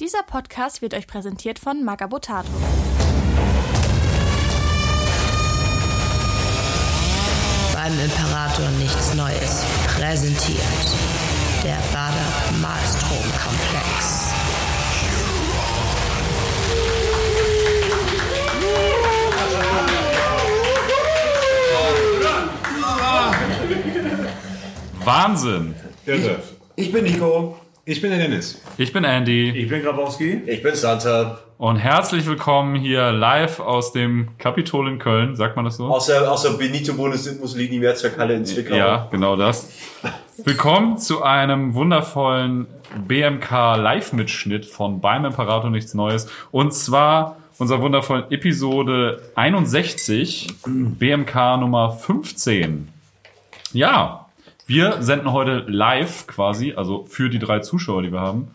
[0.00, 2.48] Dieser Podcast wird euch präsentiert von Magabotato.
[7.74, 9.62] Beim Imperator nichts Neues.
[9.88, 10.58] Präsentiert
[11.62, 14.30] der Bader Malstrom Komplex.
[25.04, 25.74] Wahnsinn.
[26.06, 26.42] Irre.
[26.76, 27.60] Ich bin Nico.
[27.90, 28.62] Ich bin der Dennis.
[28.78, 30.42] Ich bin Andy Ich bin Grabowski.
[30.46, 31.40] Ich bin Santa.
[31.58, 35.34] und herzlich willkommen hier live aus dem Kapitol in Köln.
[35.34, 35.86] Sagt man das so?
[35.86, 38.76] Aus der, aus der Benito Mussolini Mehrzweckhalle in Zwickau.
[38.76, 39.72] Ja, genau das.
[40.36, 42.68] Willkommen zu einem wundervollen
[43.08, 46.28] BMK Live-Mitschnitt von Beim Imperator nichts Neues.
[46.52, 52.86] Und zwar unserer wundervollen Episode 61, BMK Nummer 15.
[53.72, 54.26] Ja,
[54.70, 58.48] wir senden heute live quasi, also für die drei Zuschauer, die wir haben.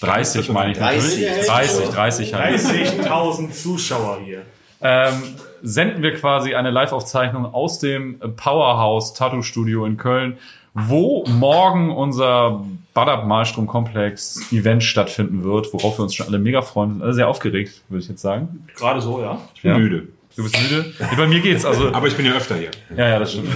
[0.00, 1.46] 30 meine ich natürlich.
[1.46, 1.88] 30.
[1.88, 2.60] 30, 30 halt.
[2.60, 4.42] 30.000 Zuschauer hier.
[4.80, 5.14] ähm,
[5.62, 10.38] senden wir quasi eine Live-Aufzeichnung aus dem Powerhouse Tattoo Studio in Köln,
[10.74, 16.62] wo morgen unser Badab Malstrom Komplex Event stattfinden wird, worauf wir uns schon alle mega
[16.62, 16.90] freuen.
[16.90, 18.66] Wir sind alle sehr aufgeregt, würde ich jetzt sagen.
[18.76, 19.40] Gerade so, ja.
[19.54, 19.78] Ich bin Ja.
[19.78, 20.08] müde.
[20.38, 20.94] Du bist müde?
[21.00, 21.64] Nee, bei mir geht's.
[21.64, 22.70] Also, Aber ich bin ja öfter hier.
[22.96, 23.50] ja, ja, das stimmt.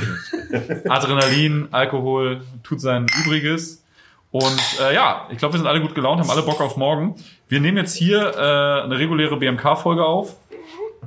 [0.88, 3.84] Adrenalin, Alkohol tut sein Übriges.
[4.33, 7.14] Und äh, ja, ich glaube, wir sind alle gut gelaunt, haben alle Bock auf morgen.
[7.47, 10.34] Wir nehmen jetzt hier äh, eine reguläre BMK-Folge auf.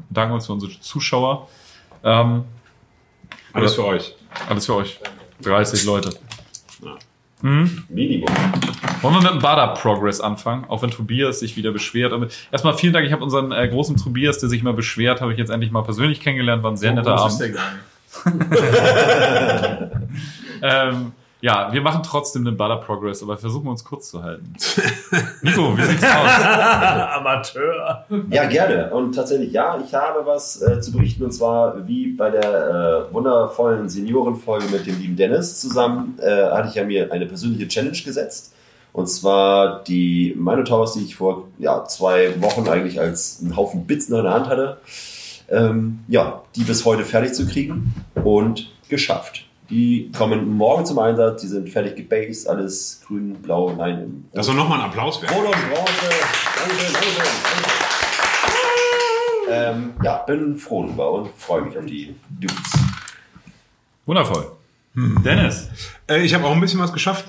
[0.10, 1.50] Danken uns für unsere Zuschauer.
[2.06, 2.46] Ähm,
[3.52, 4.16] Alles für euch.
[4.48, 4.98] alles für euch.
[5.42, 6.12] 30 Leute.
[7.90, 8.28] Minimum.
[9.02, 10.66] Wollen wir mit dem Bada Progress anfangen?
[10.68, 12.12] Auch wenn Tobias sich wieder beschwert.
[12.12, 13.06] Aber erstmal vielen Dank.
[13.06, 15.84] Ich habe unseren äh, großen Tobias, der sich immer beschwert, habe ich jetzt endlich mal
[15.84, 16.64] persönlich kennengelernt.
[16.64, 17.56] War ein sehr netter groß ist Abend.
[17.56, 17.72] der gar
[19.90, 20.16] nicht.
[20.62, 21.12] Ähm,
[21.46, 24.52] ja, wir machen trotzdem den Bada Progress, aber versuchen uns kurz zu halten.
[25.44, 26.10] Nico, wie sieht's aus?
[27.20, 28.04] Amateur.
[28.32, 28.90] Ja, gerne.
[28.90, 31.24] Und tatsächlich, ja, ich habe was äh, zu berichten.
[31.24, 36.70] Und zwar, wie bei der äh, wundervollen Seniorenfolge mit dem lieben Dennis zusammen, äh, hatte
[36.70, 38.56] ich ja mir eine persönliche Challenge gesetzt.
[38.92, 44.10] Und zwar die Minotowers, die ich vor ja, zwei Wochen eigentlich als einen Haufen Bits
[44.10, 44.78] in der Hand hatte.
[45.50, 49.45] Ähm, ja, die bis heute fertig zu kriegen und geschafft.
[49.70, 54.46] Die kommen morgen zum Einsatz, die sind fertig gebased, alles grün, blau, nein, im Das
[54.46, 55.36] soll nochmal ein Applaus werden.
[55.36, 56.10] Rot und Bronze.
[56.56, 57.76] Dankeschön, Dankeschön.
[59.50, 62.74] Ähm, ja, bin froh drüber und freue mich auf die Dudes.
[64.06, 64.52] Wundervoll.
[64.96, 65.70] Dennis.
[66.08, 67.26] Äh, ich habe auch ein bisschen was geschafft.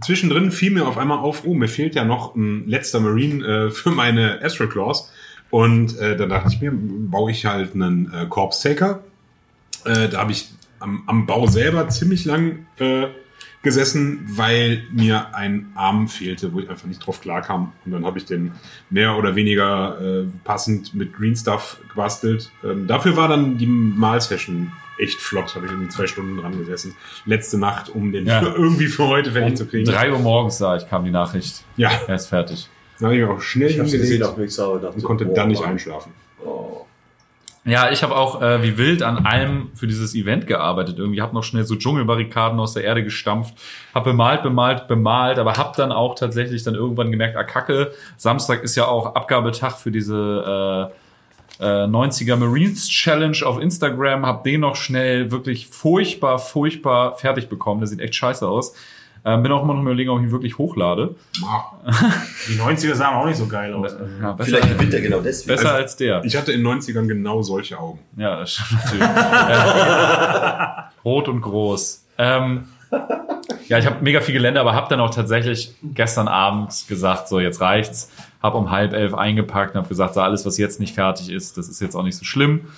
[0.00, 3.70] Zwischendrin fiel mir auf einmal auf, oh, mir fehlt ja noch ein letzter Marine äh,
[3.70, 5.10] für meine Astro Claws.
[5.50, 9.00] Und äh, dann dachte ich mir, baue ich halt einen äh, Corpse Taker.
[9.84, 10.48] Äh, da habe ich
[10.80, 13.06] am, am Bau selber ziemlich lang äh,
[13.62, 17.72] gesessen, weil mir ein Arm fehlte, wo ich einfach nicht drauf klarkam.
[17.84, 18.52] Und dann habe ich den
[18.88, 22.50] mehr oder weniger äh, passend mit Green Stuff gebastelt.
[22.64, 25.54] Ähm, dafür war dann die Malsession echt flott.
[25.54, 26.94] Habe ich irgendwie zwei Stunden dran gesessen.
[27.26, 28.42] Letzte Nacht, um den Ja.
[28.56, 29.84] irgendwie für heute fertig zu kriegen.
[29.90, 31.64] Drei Uhr morgens sah ich, kam die Nachricht.
[31.76, 32.68] Ja, Er ist fertig.
[32.98, 35.24] dann habe ich mich auch schnell Ich habe gesehen hingelegt Mixer und dachte, und konnte
[35.26, 36.12] boah, dann nicht einschlafen.
[36.44, 36.86] Oh.
[37.66, 40.98] Ja, ich habe auch äh, wie wild an allem für dieses Event gearbeitet.
[40.98, 43.54] Irgendwie habe noch schnell so Dschungelbarrikaden aus der Erde gestampft,
[43.94, 48.62] habe bemalt, bemalt, bemalt, aber habe dann auch tatsächlich dann irgendwann gemerkt, ah Kacke, Samstag
[48.62, 50.90] ist ja auch Abgabetag für diese
[51.60, 57.50] äh, äh, 90er Marines Challenge auf Instagram, habe den noch schnell wirklich furchtbar, furchtbar fertig
[57.50, 57.80] bekommen.
[57.80, 58.74] Der sieht echt scheiße aus.
[59.24, 61.14] Ähm, bin auch immer noch überlegen, ob ich ihn wirklich hochlade.
[62.48, 63.94] Die 90er sahen auch nicht so geil aus.
[64.20, 65.56] Ja, besser, Vielleicht gewinnt er genau deswegen.
[65.56, 66.24] besser als der.
[66.24, 67.98] Ich hatte in den 90ern genau solche Augen.
[68.16, 69.02] Ja, das stimmt natürlich.
[69.06, 70.66] äh,
[71.04, 72.04] rot und groß.
[72.18, 72.68] Ähm,
[73.68, 77.40] ja, ich habe mega viel Gelände, aber habe dann auch tatsächlich gestern Abend gesagt, so
[77.40, 78.10] jetzt reicht's.
[78.42, 81.58] Habe um halb elf eingepackt und habe gesagt, so alles, was jetzt nicht fertig ist,
[81.58, 82.68] das ist jetzt auch nicht so schlimm.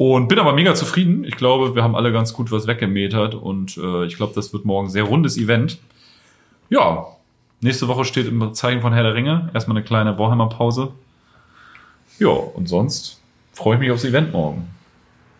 [0.00, 1.24] Und bin aber mega zufrieden.
[1.24, 4.64] Ich glaube, wir haben alle ganz gut was weggemetert und äh, ich glaube, das wird
[4.64, 5.76] morgen ein sehr rundes Event.
[6.70, 7.04] Ja,
[7.60, 9.50] nächste Woche steht im Zeichen von Herr der Ringe.
[9.52, 10.92] Erstmal eine kleine Warhammer-Pause.
[12.18, 13.20] Ja, und sonst
[13.52, 14.70] freue ich mich aufs Event morgen.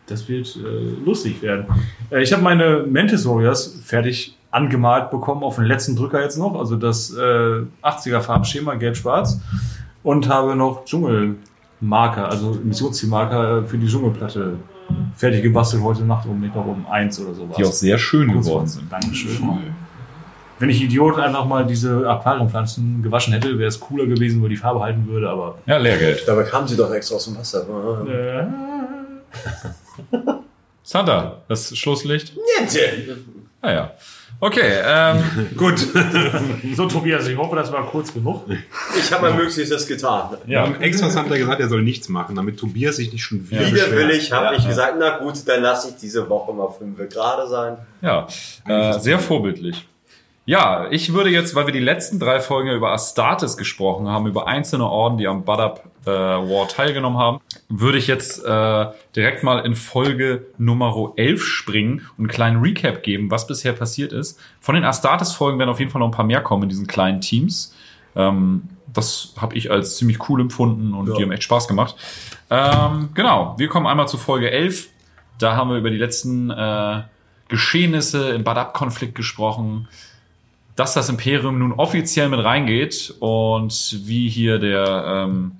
[0.08, 1.64] Das wird äh, lustig werden.
[2.10, 6.54] Äh, ich habe meine Mantis Warriors fertig angemalt bekommen, auf den letzten Drücker jetzt noch.
[6.58, 9.40] Also das äh, 80er Farbschema, gelb-schwarz.
[10.02, 10.84] Und habe noch
[11.80, 14.56] Dschungelmarker, also Missionszielmarker für die Dschungelplatte
[15.16, 17.48] fertig gebastelt heute Nacht um, ich glaube um eins oder so.
[17.56, 18.92] Die auch sehr schön Kurz geworden sind.
[18.92, 19.72] Dankeschön.
[20.58, 24.56] Wenn ich Idiot einfach mal diese Aquariumpflanzen gewaschen hätte, wäre es cooler gewesen, weil die
[24.56, 25.58] Farbe halten würde, aber.
[25.64, 26.22] Ja, Lehrgeld.
[26.26, 27.64] Dabei kamen sie doch extra aus dem Wasser.
[28.06, 28.44] Äh,
[30.82, 32.34] Santa, das Schlusslicht.
[32.58, 33.16] Niente.
[33.62, 33.90] Ah ja.
[34.42, 35.22] Okay, ähm,
[35.56, 35.78] Gut.
[36.74, 38.44] So, Tobias, ich hoffe, das war kurz genug.
[38.98, 40.30] Ich habe mein Möglichstes getan.
[40.46, 40.64] ja.
[40.64, 43.66] Am Extras hat er gesagt, er soll nichts machen, damit Tobias sich nicht schon wieder
[43.70, 44.52] Widerwillig habe Ja.
[44.58, 47.76] ich gesagt, na gut, dann lasse ich diese Woche mal fünf gerade sein.
[48.00, 48.26] Ja,
[48.66, 49.86] äh, sehr vorbildlich.
[50.46, 54.26] Ja, ich würde jetzt, weil wir die letzten drei Folgen ja über Astartes gesprochen haben,
[54.26, 57.40] über einzelne Orden, die am Badab äh, War teilgenommen haben,
[57.70, 63.02] würde ich jetzt äh, direkt mal in Folge Nummer 11 springen und einen kleinen Recap
[63.04, 64.38] geben, was bisher passiert ist.
[64.60, 67.20] Von den Astartes-Folgen werden auf jeden Fall noch ein paar mehr kommen in diesen kleinen
[67.20, 67.74] Teams.
[68.16, 71.94] Ähm, das habe ich als ziemlich cool empfunden und die haben echt Spaß gemacht.
[72.50, 74.88] Ähm, genau, wir kommen einmal zu Folge 11.
[75.38, 77.02] Da haben wir über die letzten äh,
[77.48, 79.86] Geschehnisse im Badab-Konflikt gesprochen,
[80.74, 85.52] dass das Imperium nun offiziell mit reingeht und wie hier der ähm,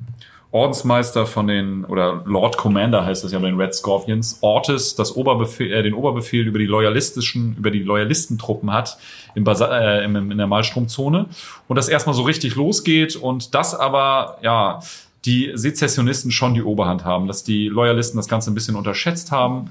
[0.53, 5.15] Ordensmeister von den, oder Lord Commander heißt das ja bei den Red Scorpions, Ortis das
[5.15, 8.99] Oberbefehl, äh, den Oberbefehl über die loyalistischen, über die Loyalistentruppen hat
[9.37, 11.27] im Basa äh, im, in der Malstromzone
[11.69, 14.81] und das erstmal so richtig losgeht und das aber, ja,
[15.25, 19.71] die Sezessionisten schon die Oberhand haben, dass die Loyalisten das Ganze ein bisschen unterschätzt haben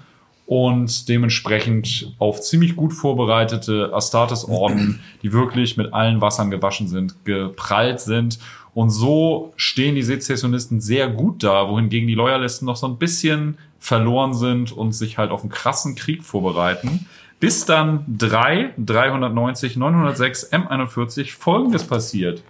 [0.49, 7.99] und dementsprechend auf ziemlich gut vorbereitete Astartes-Orden, die wirklich mit allen Wassern gewaschen sind, geprallt
[7.99, 8.39] sind.
[8.73, 13.57] Und so stehen die Sezessionisten sehr gut da, wohingegen die Loyalisten noch so ein bisschen
[13.79, 17.07] verloren sind und sich halt auf einen krassen Krieg vorbereiten.
[17.39, 22.43] Bis dann 3, 390, 906, M41 folgendes passiert.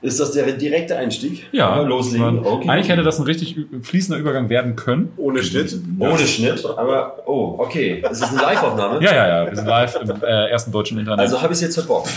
[0.00, 1.48] Ist das der direkte Einstieg?
[1.50, 2.46] Ja, loslegen.
[2.46, 2.68] Okay.
[2.68, 5.12] eigentlich hätte das ein richtig fließender Übergang werden können.
[5.16, 5.76] Ohne Schnitt.
[5.98, 8.00] Ohne Schnitt, aber oh, okay.
[8.00, 9.02] Das ist eine Live-Aufnahme.
[9.02, 11.18] Ja, ja, ja, wir sind live im äh, ersten deutschen Internet.
[11.18, 12.10] Also habe ich es jetzt verbockt.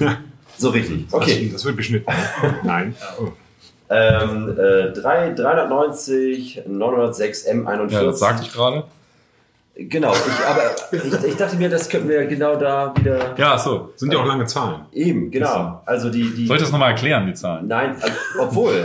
[0.56, 1.06] So richtig.
[1.10, 1.44] Okay.
[1.46, 2.12] Das, das wird beschnitten.
[2.62, 2.94] Nein.
[3.20, 3.28] Oh.
[3.90, 7.90] Ähm, äh, 3, 390, 906, M41.
[7.92, 8.84] ja, das sagte ich gerade.
[9.76, 13.34] Genau, ich, aber ich, ich dachte mir, das könnten wir genau da wieder.
[13.36, 13.92] Ja, so.
[13.96, 14.82] Sind ja auch lange Zahlen.
[14.92, 15.82] Eben, genau.
[15.84, 16.30] Also die.
[16.32, 17.66] die Soll ich das nochmal erklären, die Zahlen?
[17.66, 18.84] Nein, also, obwohl.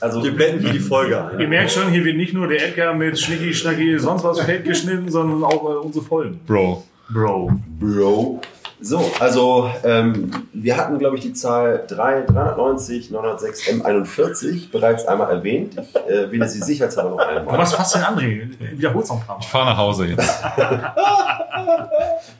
[0.00, 1.48] Also, Wir blenden hier die Folge Ihr ein.
[1.48, 5.08] merkt schon, hier wird nicht nur der Edgar mit Schnicki, Schnacki, sonst was fett geschnitten,
[5.08, 6.40] sondern auch äh, unsere Folgen.
[6.46, 6.82] Bro.
[7.12, 7.52] Bro.
[7.78, 8.40] Bro.
[8.80, 15.30] So, also ähm, wir hatten, glaube ich, die Zahl 3, 390, 906, M41 bereits einmal
[15.30, 15.74] erwähnt.
[15.78, 17.58] Ich äh, wähle sie sicherheitshalber noch einmal.
[17.58, 18.48] Was fasst denn André?
[18.76, 19.42] Wiederhol's noch ein paar Mal.
[19.42, 20.28] Ich fahre nach Hause jetzt.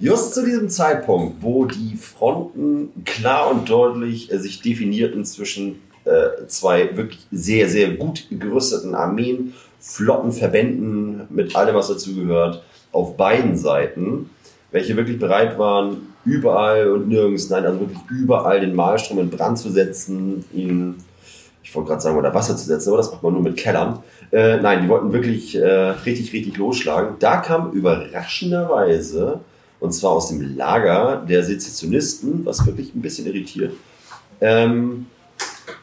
[0.00, 6.46] Just zu diesem Zeitpunkt, wo die Fronten klar und deutlich äh, sich definierten zwischen äh,
[6.46, 13.56] zwei wirklich sehr, sehr gut gerüsteten Armeen, flotten Verbänden mit allem, was dazugehört, auf beiden
[13.56, 14.30] Seiten,
[14.70, 19.58] welche wirklich bereit waren, überall und nirgends, nein, also wirklich überall den Malstrom in Brand
[19.58, 20.96] zu setzen, ihn,
[21.62, 24.02] ich wollte gerade sagen, unter Wasser zu setzen, aber das macht man nur mit Kellern.
[24.32, 27.16] Äh, nein, die wollten wirklich äh, richtig, richtig losschlagen.
[27.18, 29.40] Da kam überraschenderweise,
[29.80, 33.74] und zwar aus dem Lager der Sezessionisten, was wirklich ein bisschen irritiert,
[34.40, 35.06] ähm,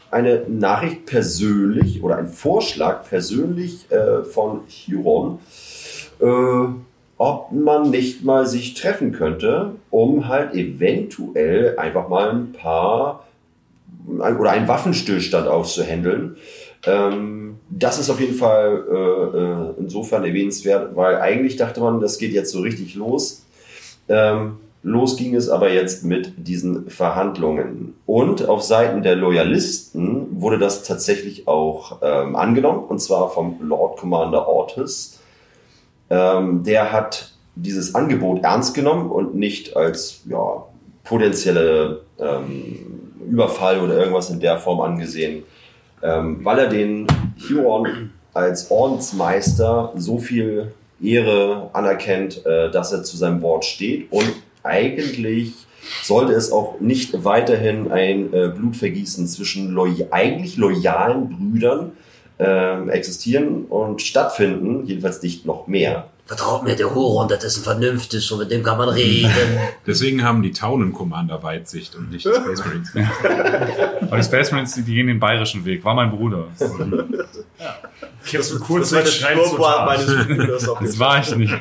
[0.09, 5.39] eine Nachricht persönlich oder ein Vorschlag persönlich äh, von Huron,
[6.19, 6.90] äh,
[7.21, 13.27] ob man nicht mal sich treffen könnte, um halt eventuell einfach mal ein paar
[14.07, 16.37] oder einen Waffenstillstand auszuhandeln.
[16.83, 22.17] Ähm, das ist auf jeden Fall äh, äh, insofern erwähnenswert, weil eigentlich dachte man, das
[22.17, 23.45] geht jetzt so richtig los.
[24.09, 27.93] Ähm, los ging es aber jetzt mit diesen Verhandlungen.
[28.07, 33.99] Und auf Seiten der Loyalisten wurde das tatsächlich auch ähm, angenommen, und zwar vom Lord
[33.99, 35.20] Commander Ortis.
[36.11, 40.65] Ähm, der hat dieses Angebot ernst genommen und nicht als ja,
[41.05, 45.43] potenzielle ähm, Überfall oder irgendwas in der Form angesehen,
[46.03, 47.07] ähm, weil er den
[47.49, 54.11] Huron als Ordensmeister so viel Ehre anerkennt, äh, dass er zu seinem Wort steht.
[54.11, 55.53] Und eigentlich
[56.03, 61.93] sollte es auch nicht weiterhin ein äh, Blutvergießen zwischen loy eigentlich loyalen Brüdern
[62.43, 66.07] ähm, existieren und stattfinden, jedenfalls nicht noch mehr.
[66.25, 69.29] Vertraut mir, der Huron, das ist ein Vernünftiges und mit dem kann man reden.
[69.85, 72.93] Deswegen haben die Taunen Commander Weitsicht und nicht die Space Marines.
[74.01, 75.83] Aber die Space Marines, die gehen den bayerischen Weg.
[75.85, 76.47] War mein Bruder.
[78.31, 80.07] Jetzt so Das kurz war der schneiden zur Spurplan Tat.
[80.07, 81.53] meines Das war ich nicht.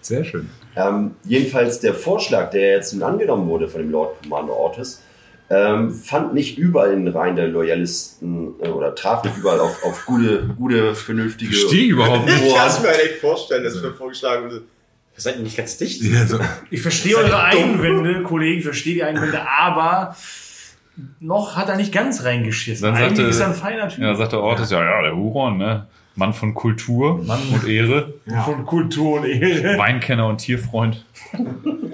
[0.00, 0.50] Sehr schön.
[0.76, 5.02] Ähm, jedenfalls der Vorschlag, der jetzt nun angenommen wurde von dem Lord Commander Ortis,
[5.50, 9.82] ähm, fand nicht überall in den Reihen der Loyalisten äh, oder traf nicht überall auf,
[9.84, 11.52] auf gute, gute, vernünftige.
[11.52, 12.42] Verstehe ich überhaupt nicht.
[12.46, 14.62] Ich kann es mir halt echt vorstellen, dass mir vorgeschlagen wurde.
[15.14, 16.02] Wir seid nicht ganz dicht.
[16.02, 16.38] Ja, so.
[16.70, 20.16] Ich verstehe eure Einwände, Kollegen, ich verstehe die Einwände, aber
[21.20, 22.84] noch hat er nicht ganz reingeschissen.
[22.86, 24.02] Dann Eigentlich sagte- ist er ein feiner Typ.
[24.02, 25.86] Ja, sagt der Ortis, ja, ja, der Huron, ne?
[26.14, 28.14] Mann von Kultur und Ehre,
[28.44, 29.78] Von Kultur und Ehre.
[29.78, 31.04] Weinkenner und Tierfreund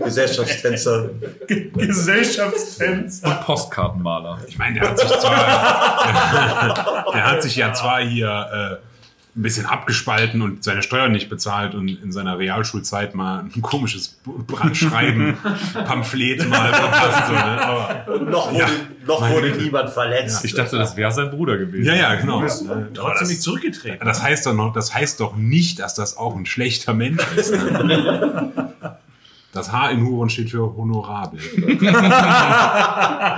[0.02, 1.10] Gesellschaftstänzer.
[1.46, 3.28] Gesellschaftstänzer.
[3.28, 4.38] und Postkartenmaler.
[4.46, 8.87] Ich meine, der hat sich zwar, der hat sich ja zwar hier äh,
[9.38, 14.18] ein bisschen abgespalten und seine Steuern nicht bezahlt und in seiner Realschulzeit mal ein komisches
[14.24, 15.36] Brandschreiben,
[15.86, 17.26] Pamphlet mal verpasst.
[17.28, 17.64] So, ne?
[17.64, 18.66] Aber, Noch wurde, Ja.
[19.06, 20.44] noch wurde niemand verletzt.
[20.44, 21.86] Ich dachte, das wäre sein Bruder gewesen.
[21.86, 22.42] ja, ja, genau.
[22.42, 24.04] Ist aber trotzdem nicht das, zurückgetreten.
[24.06, 27.52] das heißt doch noch, das heißt doch nicht, dass das auch ein schlechter Mensch ist.
[27.52, 28.52] Ne?
[29.52, 31.40] Das H in Huron steht für honorabel.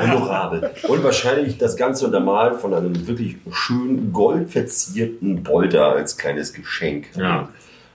[0.00, 0.70] Honorabel.
[0.88, 7.48] Und wahrscheinlich das Ganze untermalt von einem wirklich schön goldverzierten Bolter als kleines Geschenk Ja.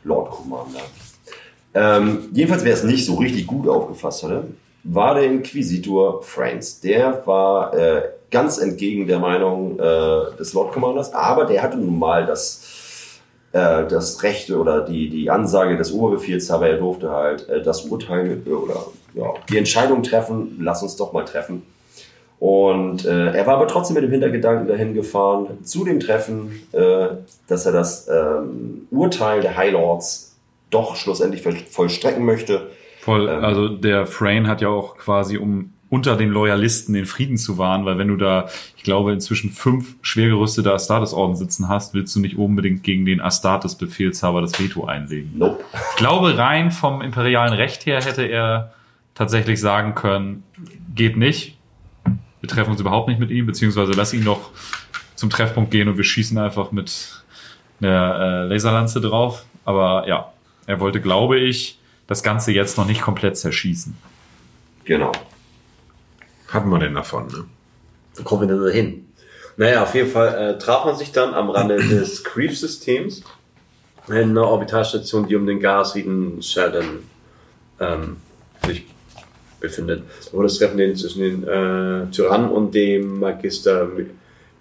[0.06, 0.80] Lord Commander.
[1.74, 4.48] Ähm, jedenfalls, wer es nicht so richtig gut aufgefasst hatte,
[4.84, 6.80] war der Inquisitor Franks.
[6.80, 11.98] Der war äh, ganz entgegen der Meinung äh, des Lord Commanders, aber der hatte nun
[12.00, 12.64] mal das,
[13.56, 18.42] äh, das Recht oder die, die Ansage des Oberbefehlshaber, er durfte halt äh, das Urteil
[18.46, 21.64] äh, oder ja, die Entscheidung treffen, lass uns doch mal treffen.
[22.38, 27.08] Und äh, er war aber trotzdem mit dem Hintergedanken dahin gefahren, zu dem Treffen, äh,
[27.48, 30.36] dass er das ähm, Urteil der High Lords
[30.70, 32.68] doch schlussendlich voll- vollstrecken möchte.
[33.02, 33.44] Voll, Ähm.
[33.46, 37.86] also der Frayne hat ja auch quasi, um unter den Loyalisten den Frieden zu wahren,
[37.86, 42.20] weil wenn du da, ich glaube, inzwischen fünf schwer gerüstete Astartes-Orden sitzen hast, willst du
[42.20, 45.32] nicht unbedingt gegen den Astartes-Befehlshaber das Veto einlegen.
[45.38, 45.64] Nope.
[45.92, 48.74] Ich glaube, rein vom imperialen Recht her hätte er
[49.14, 50.44] tatsächlich sagen können,
[50.94, 51.58] geht nicht.
[52.42, 54.50] Wir treffen uns überhaupt nicht mit ihm, beziehungsweise lass ihn doch
[55.16, 57.24] zum Treffpunkt gehen und wir schießen einfach mit
[57.80, 59.46] einer äh, Laserlanze drauf.
[59.64, 60.34] Aber ja,
[60.68, 63.96] er wollte, glaube ich, das Ganze jetzt noch nicht komplett zerschießen.
[64.84, 65.14] Genau.
[66.56, 67.44] Hatten wir denn davon, ne?
[68.16, 69.08] Wo kommen wir denn da hin?
[69.58, 73.24] Naja, auf jeden Fall äh, traf man sich dann am Rande des Creef-Systems
[74.08, 77.00] in einer Orbitalstation, die um den Gasrieden Sheldon
[77.82, 78.18] ähm,
[78.66, 78.86] sich
[79.60, 80.04] befindet.
[80.28, 83.90] Da wurde das Treffen zwischen den äh, Tyrannen und dem Magister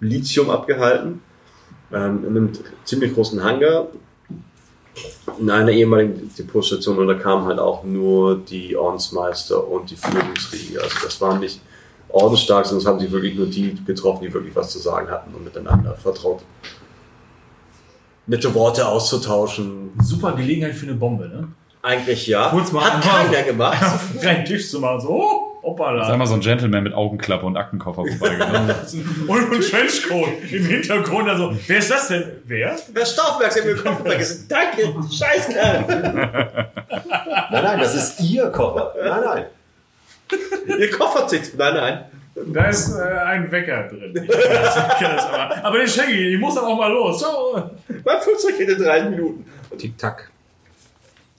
[0.01, 1.21] Lithium abgehalten.
[1.93, 2.49] Ähm, in einem
[2.83, 3.87] ziemlich großen Hangar.
[5.39, 10.81] In einer ehemaligen Depotstation und da kamen halt auch nur die Ordensmeister und die Führungsriege.
[10.81, 11.61] Also das waren nicht
[12.15, 15.33] ordensstark, sondern es haben sich wirklich nur die getroffen, die wirklich was zu sagen hatten
[15.33, 16.41] und miteinander vertraut.
[18.27, 19.91] Nette Worte auszutauschen.
[20.01, 21.47] Super Gelegenheit für eine Bombe, ne?
[21.83, 22.49] Eigentlich ja.
[22.49, 23.83] Kurz mal Hat keiner gemacht.
[23.83, 26.17] Auf einen Tisch zu machen, so, oh, Sag hoppala.
[26.17, 28.73] mal so ein Gentleman mit Augenklappe und Aktenkoffer vorbeigegangen.
[29.27, 32.23] Und ein Trenchcoat im Hintergrund, also, wer ist das denn?
[32.45, 32.75] Wer?
[32.93, 34.47] Herr Staufberg, Sie haben Ihren Kopf vergessen.
[34.47, 35.85] Danke, Scheißkerl.
[37.51, 38.93] Nein, nein, das ist Ihr Koffer.
[39.03, 39.45] Nein, nein.
[40.79, 41.57] Ihr Koffer zieht.
[41.57, 42.05] Nein, nein.
[42.35, 44.11] Da ist äh, ein Wecker drin.
[44.13, 45.65] Ich kenn das aber.
[45.65, 47.21] aber den schenke ich, ich muss dann auch mal los.
[47.21, 47.71] So.
[48.03, 49.45] Mein Flugzeug geht in 30 Minuten.
[49.77, 50.31] Tick-Tack.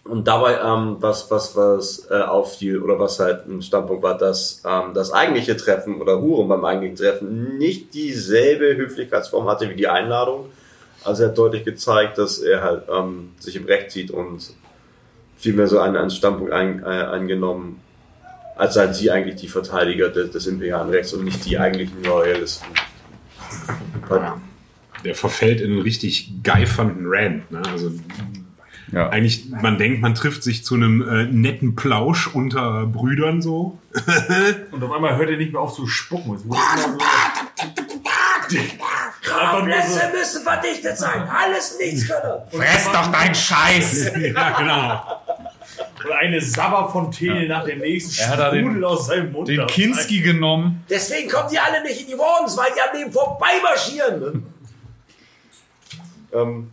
[0.05, 4.63] Und dabei, ähm, was, was, was äh, auffiel oder was halt ein Standpunkt war, dass
[4.65, 9.89] ähm, das eigentliche Treffen oder Huren beim eigentlichen Treffen nicht dieselbe Höflichkeitsform hatte wie die
[9.89, 10.47] Einladung.
[11.05, 14.55] Also er hat deutlich gezeigt, dass er halt ähm, sich im Recht sieht und
[15.37, 17.81] vielmehr so einen, einen Standpunkt ein, äh, eingenommen,
[18.57, 22.67] als seien sie eigentlich die Verteidiger des, des imperialen Rechts und nicht die eigentlichen Loyalisten.
[24.09, 24.33] Weil-
[25.05, 27.51] Der verfällt in einen richtig geifernden Rant.
[27.51, 27.63] Ne?
[27.71, 27.93] Also
[28.93, 29.09] Ja.
[29.11, 33.79] eigentlich, man denkt, man trifft sich zu einem äh, netten Plausch unter Brüdern so.
[34.71, 36.35] Und auf einmal hört er nicht mehr auf zu spucken.
[36.37, 36.43] Es
[39.65, 41.29] Plätze müssen verdichtet sein.
[41.29, 42.43] Alles nichts können.
[42.51, 44.13] Fress doch deinen Scheiß!
[44.35, 45.21] ja, genau.
[46.05, 49.49] Und eine Sabberfontäne nach dem nächsten Er hat da den- Sprudel aus seinem Mund.
[49.49, 49.67] Den.
[49.67, 50.85] Kinski genommen.
[50.91, 54.47] Deswegen kommen die alle nicht in die Wardens, weil die an dem vorbeimarschieren.
[56.33, 56.71] Ähm,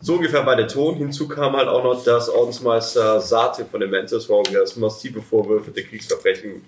[0.00, 0.96] so ungefähr bei der Ton.
[0.96, 5.84] Hinzu kam halt auch noch, dass Ordensmeister Sate von den Mentors Warriors massive Vorwürfe der
[5.84, 6.62] Kriegsverbrechen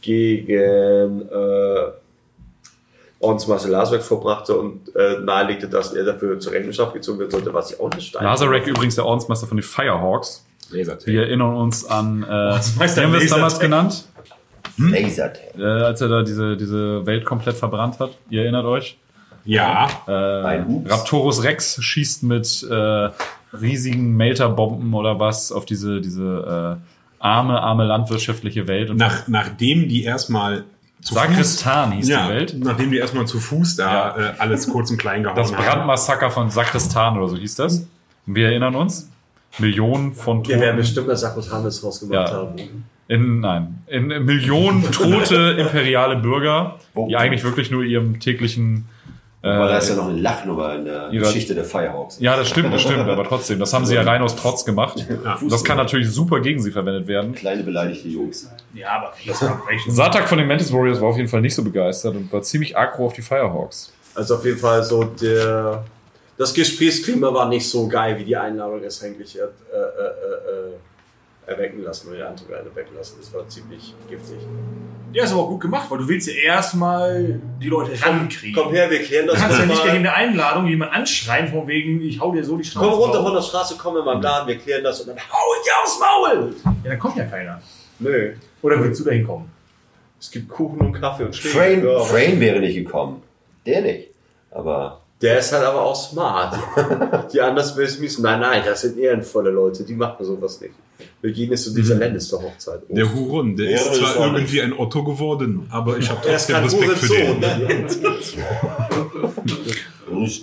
[0.00, 1.90] gegen äh,
[3.20, 7.70] Ordensmeister Lasweg vorbrachte und äh, nahelegte, dass er dafür zur Rechenschaft gezogen werden sollte, was
[7.70, 8.24] ich auch nicht stein.
[8.24, 10.44] Lazarek übrigens der Ordensmeister von den Firehawks.
[10.72, 13.60] Wir erinnern uns an, äh, wie haben wir es damals Lasertag.
[13.60, 14.04] genannt?
[14.78, 15.58] Lasertag.
[15.58, 18.10] Äh, als er da diese, diese Welt komplett verbrannt hat.
[18.30, 18.98] Ihr erinnert euch?
[19.44, 20.12] Ja, Äh.
[20.86, 23.08] Raptorus Rex schießt mit äh,
[23.52, 28.90] riesigen Melterbomben oder was auf diese, diese äh, arme, arme landwirtschaftliche Welt.
[28.90, 30.64] Und nach, nachdem die erstmal
[31.02, 32.56] zu Sakristan hieß ja, die Welt.
[32.58, 35.64] nachdem die erstmal zu Fuß da äh, alles kurz und klein gehauen Das haben.
[35.64, 37.88] Brandmassaker von Sakristan oder so hieß das.
[38.26, 39.10] Und wir erinnern uns.
[39.58, 40.76] Millionen von Wir werden Toten.
[40.78, 42.34] bestimmt das Sakrotanis rausgemacht Ja.
[42.36, 42.84] haben.
[43.08, 46.78] In, nein, in Millionen tote imperiale Bürger,
[47.08, 48.86] die eigentlich wirklich nur ihrem täglichen.
[49.42, 52.18] Äh, Aber da ist ja noch eine Lachnummer in der Ihrer- Geschichte der Firehawks.
[52.20, 55.04] ja, das stimmt, das stimmt, aber trotzdem, das haben sie ja rein aus Trotz gemacht.
[55.50, 57.34] Das kann natürlich super gegen sie verwendet werden.
[57.34, 58.48] Kleine beleidigte Jungs.
[58.72, 59.92] Ja, aber Kriegsverbrechen.
[59.92, 62.76] Satak von den Mantis Warriors war auf jeden Fall nicht so begeistert und war ziemlich
[62.76, 63.92] aggro auf die Firehawks.
[64.14, 65.84] Also auf jeden Fall so der.
[66.42, 71.52] Das Gesprächsklima war nicht so geil, wie die Einladung es eigentlich hat, äh, äh, äh,
[71.52, 73.14] erwecken lassen oder die Eindruck erwecken lassen.
[73.20, 74.38] Das war ziemlich giftig.
[75.12, 78.60] Ja, ist aber auch gut gemacht, weil du willst ja erstmal die Leute rankriegen.
[78.60, 81.68] Komm her, wir klären Du das kannst ja nicht in der Einladung jemand anschreien, von
[81.68, 83.26] wegen, ich hau dir so die Straße Komm runter drauf.
[83.26, 85.72] von der Straße, komm in meinen Laden, wir klären das und dann hau ich dir
[85.80, 86.54] aufs Maul!
[86.64, 87.62] Ja, dann kommt ja keiner.
[88.00, 88.32] Nö.
[88.62, 89.48] Oder willst du da hinkommen?
[90.18, 91.56] Es gibt Kuchen und Kaffee und Schläge.
[91.56, 92.00] Frame, Ja.
[92.00, 93.22] Frame wäre nicht gekommen.
[93.64, 94.08] Der nicht.
[94.50, 96.58] Aber Der ist halt aber auch smart.
[97.32, 100.74] Die anderen Space Marines, nein, nein, das sind ehrenvolle Leute, die machen sowas nicht.
[101.20, 102.82] Wir gehen jetzt zu dieser Lannister-Hochzeit.
[102.88, 102.94] Oh.
[102.94, 106.48] Der Huron, der Ja, ist zwar ist irgendwie ein Otto geworden, aber ich habe ist
[106.48, 107.40] trotzdem Respekt für den.
[107.40, 107.86] Ne?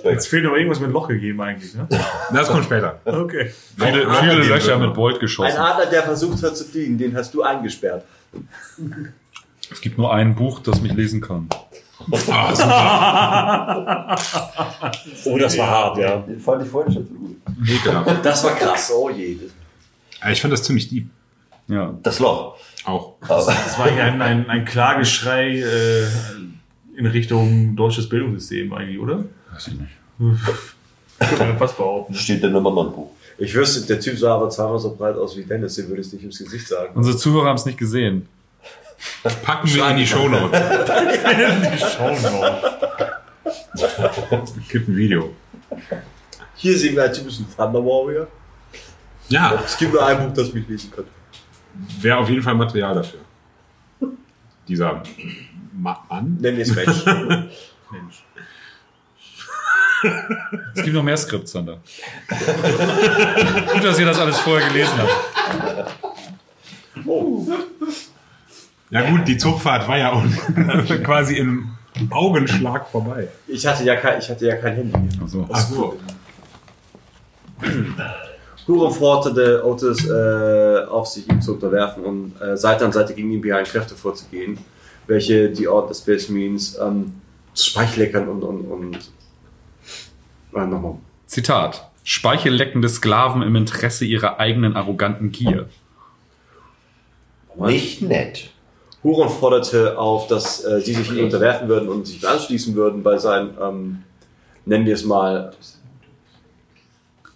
[0.03, 1.87] Jetzt fehlt aber irgendwas mit Loch gegeben eigentlich, ne?
[2.33, 2.99] Das kommt später.
[3.05, 3.51] Okay.
[3.77, 4.95] Viele, viele Löcher geben mit.
[4.95, 5.57] Bolt Ein geschossen.
[5.57, 8.03] Adler, der versucht hat zu fliegen, den hast du eingesperrt.
[9.71, 11.49] Es gibt nur ein Buch, das mich lesen kann.
[12.31, 14.17] Ah, super.
[15.25, 16.17] Oh, das war hart, ja.
[16.17, 17.37] Den fand ich vorhin schon so gut.
[17.67, 18.25] Ekelhaft.
[18.25, 19.37] Das war krass, oh je.
[20.31, 21.09] Ich fand das ziemlich deep.
[21.67, 21.93] Ja.
[22.01, 22.57] Das Loch.
[22.85, 23.15] Auch.
[23.21, 26.05] Aber Das war hier ein, ein, ein Klageschrei äh,
[26.97, 29.23] in Richtung deutsches Bildungssystem eigentlich, oder?
[29.51, 29.91] Weiß ich nicht.
[31.19, 32.13] Könnte man fast behaupten.
[32.13, 33.11] steht in einem anderen Buch.
[33.37, 36.11] Ich wüsste, der Typ sah aber zweimal so breit aus wie Dennis, den würde ich
[36.11, 36.91] nicht ins Gesicht sagen.
[36.95, 38.27] Unsere Zuhörer haben es nicht gesehen.
[39.43, 40.59] Packen wir in die Shownotes.
[44.69, 45.33] Gibt ein Video.
[46.55, 48.27] Hier sehen wir einen typischen Thunder Warrior.
[49.29, 51.11] Ja, Es gibt nur ein Buch, das mich lesen könnte.
[52.01, 53.19] wäre auf jeden Fall Material dafür.
[54.67, 55.01] Dieser
[55.73, 56.37] Ma- Mann.
[56.41, 57.05] Nenn es Mensch.
[57.05, 58.23] Mensch.
[60.75, 61.79] Es gibt noch mehr Skripts, Sander.
[63.73, 65.11] Gut, dass ihr das alles vorher gelesen habt.
[68.91, 70.23] Ja gut, die Zugfahrt war ja auch
[71.03, 71.69] quasi im
[72.09, 73.27] Augenschlag vorbei.
[73.47, 75.21] Ich hatte ja kein, ich hatte ja kein Handy.
[75.21, 75.99] Also, Ach so.
[78.67, 83.29] Huron forderte Otis äh, auf, sich ihm zu unterwerfen und äh, Seite an Seite gegen
[83.29, 84.57] die imperialen Kräfte vorzugehen,
[85.07, 87.13] welche die Ort des Space Marines ähm,
[87.53, 89.11] zu Speichleckern und, und, und
[90.55, 90.95] äh, nochmal.
[91.25, 91.89] Zitat.
[92.03, 95.67] Speichelleckende Sklaven im Interesse ihrer eigenen arroganten Gier.
[97.55, 98.51] Nicht nett.
[99.03, 103.17] Huron forderte auf, dass äh, sie sich ihm unterwerfen würden und sich anschließen würden bei
[103.17, 104.03] seinem, ähm,
[104.65, 105.53] nennen wir es mal,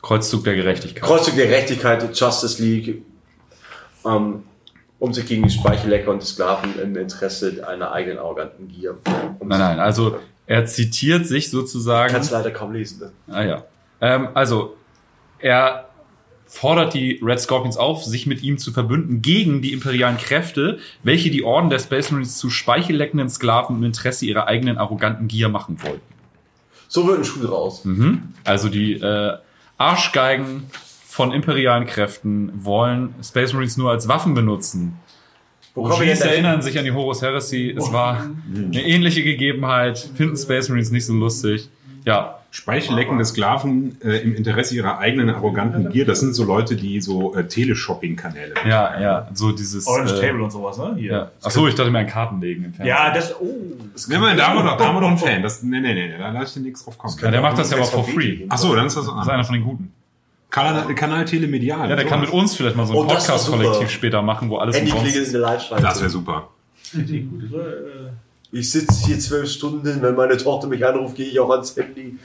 [0.02, 1.02] Kreuzzug der Gerechtigkeit.
[1.02, 3.04] Kreuzzug der Gerechtigkeit, Justice League,
[4.06, 4.44] ähm,
[5.00, 8.98] um sich gegen die Speichellecker und die Sklaven im Interesse einer eigenen arroganten Gier.
[9.40, 12.12] Um Nein, nein, also er zitiert sich sozusagen.
[12.12, 13.00] Kannst leider kaum lesen.
[13.00, 13.34] Ne?
[13.34, 13.64] Ah ja.
[14.02, 14.76] Ähm, also,
[15.40, 15.88] er
[16.54, 21.32] fordert die Red Scorpions auf, sich mit ihm zu verbünden gegen die imperialen Kräfte, welche
[21.32, 25.82] die Orden der Space Marines zu speichelleckenden Sklaven im Interesse ihrer eigenen arroganten Gier machen
[25.82, 26.14] wollten.
[26.88, 27.84] So wird ein Schuh draus.
[27.86, 28.22] Mhm.
[28.44, 29.34] Also die äh,
[29.80, 30.68] Arschgeigen
[31.08, 35.00] von imperialen Kräften wollen Space Marines nur als Waffen benutzen.
[36.20, 36.34] Dahin?
[36.34, 37.74] erinnern sich an die Horus Heresy.
[37.76, 39.98] Es war eine ähnliche Gegebenheit.
[39.98, 41.68] Finden Space Marines nicht so lustig.
[42.06, 47.02] Ja, Speichelleckende Sklaven äh, im Interesse ihrer eigenen arroganten Gier, das sind so Leute, die
[47.02, 48.54] so äh, Teleshopping-Kanäle.
[48.70, 49.28] ja, ja.
[49.34, 49.88] So dieses.
[49.88, 50.94] Orange äh, Table und sowas, ne?
[50.96, 51.12] Hier.
[51.12, 51.32] Ja.
[51.42, 52.96] Achso, ich dachte mir an Karten legen im Fernsehen.
[52.96, 53.34] Ja, das.
[53.42, 53.48] Oh.
[54.08, 55.42] Nee, nein, da haben wir doch, da haben wir doch einen Fan.
[55.42, 57.16] Das, nee, nee, nee, da lasse ich dir nichts drauf kommen.
[57.20, 58.46] Ja, der macht das ja aber for free.
[58.50, 59.92] Ach so, dann ist das, Das ist ah, einer von den Guten.
[60.52, 61.90] Kanal, Kanal Telemedial.
[61.90, 64.58] Ja, der kann mit uns vielleicht mal so ein Oh, das Podcast-Kollektiv später machen, wo
[64.58, 65.34] alles Handy umsonst.
[65.34, 65.84] der Live-Schalte.
[65.84, 66.50] Das wäre super.
[68.54, 72.20] Ich sitze hier zwölf Stunden, wenn meine Tochter mich anruft, gehe ich auch ans Handy.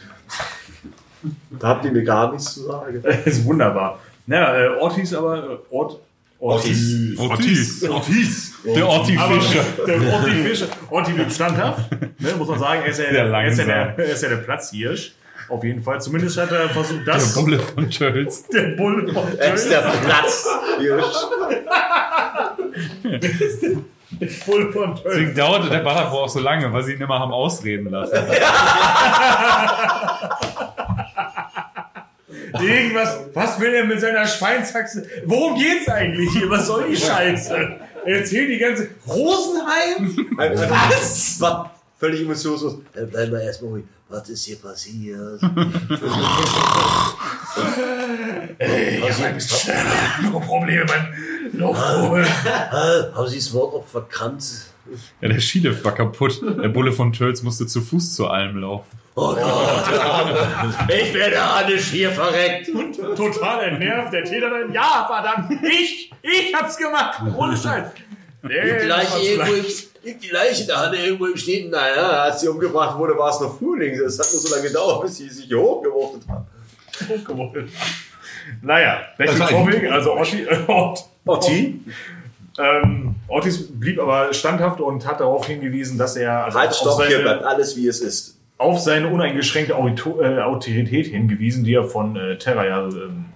[1.58, 3.02] Da habt ihr mir gar nichts zu sagen.
[3.02, 3.98] Das ist wunderbar.
[4.26, 5.38] Naja, äh, Ortiz aber.
[5.38, 5.98] Äh, Ort,
[6.38, 7.18] Ortiz.
[7.18, 7.82] Ortiz.
[7.88, 8.52] Ortiz.
[8.62, 9.64] Der Orti Fischer.
[9.86, 10.66] der Orti Fischer.
[10.90, 11.90] Orti blieb standhaft.
[12.20, 14.22] Ne, muss man sagen, er ist ja Der der, er ist ja der, er ist
[14.22, 15.14] ja der Platzhirsch.
[15.48, 16.00] Auf jeden Fall.
[16.00, 17.34] Zumindest hat er versucht, Der das.
[17.34, 18.44] Bulle von Churls.
[18.52, 20.46] Der Bulle von Er ist der Platz.
[24.46, 25.04] Bulle von Tölz.
[25.04, 28.14] Deswegen dauerte der Butterbrot auch so lange, weil sie ihn immer haben ausreden lassen.
[32.60, 35.06] Irgendwas, was will er mit seiner Schweinshaxe?
[35.26, 36.48] Worum geht's eigentlich hier?
[36.48, 37.76] Was soll die Scheiße?
[38.06, 40.16] Er erzählt die ganze Rosenheim?
[40.36, 41.40] Was?
[41.40, 41.66] Was?
[41.98, 42.78] völlig emotionslos.
[42.94, 43.84] Dann bleiben wir erstmal ruhig.
[44.10, 45.42] Was ist hier passiert?
[50.32, 51.08] Noch Probleme, Mann.
[51.52, 52.26] Noch Probleme.
[52.26, 54.44] äh, haben Sie das Mordopfer erkannt?
[55.20, 56.40] Ja, der Skilift war kaputt.
[56.42, 58.98] Der Bulle von Tölz musste zu Fuß zur Alm laufen.
[59.14, 59.40] Oh Gott.
[60.88, 62.70] Ich werde Hannisch hier verreckt.
[63.14, 64.12] Total entnervt.
[64.14, 67.20] Der Täter dann, ja, verdammt, ich, ich hab's gemacht.
[67.36, 67.88] Ohne Scheiß.
[68.42, 71.68] Nee, die das Liegt die Leiche der Hanne irgendwo im Schnee?
[71.70, 73.94] Naja, Ja, als sie umgebracht wurde, war es noch Frühling.
[73.94, 76.44] Es hat nur so lange gedauert, bis sie sich hier hochgewuchtet hat.
[77.08, 77.68] hochgeholt.
[78.62, 81.80] Naja, Becky Topping, also Otti, äh, Ott, Otti?
[82.58, 87.00] ähm, Ottis blieb aber standhaft und hat darauf hingewiesen, dass er also Halt, auf, stopp,
[87.02, 88.38] hier seine, bleibt alles, wie es ist.
[88.56, 93.26] auf seine uneingeschränkte Auto, äh, Autorität hingewiesen, die er von äh, Terra ja ähm,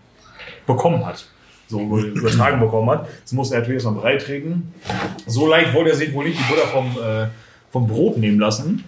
[0.67, 1.27] bekommen hat.
[1.73, 3.09] So übertragen bekommen hat.
[3.23, 4.73] Das musste er natürlich erstmal breitreten.
[5.27, 7.29] So leicht wollte er sich wohl nicht die Butter vom, äh,
[7.71, 8.85] vom Brot nehmen lassen.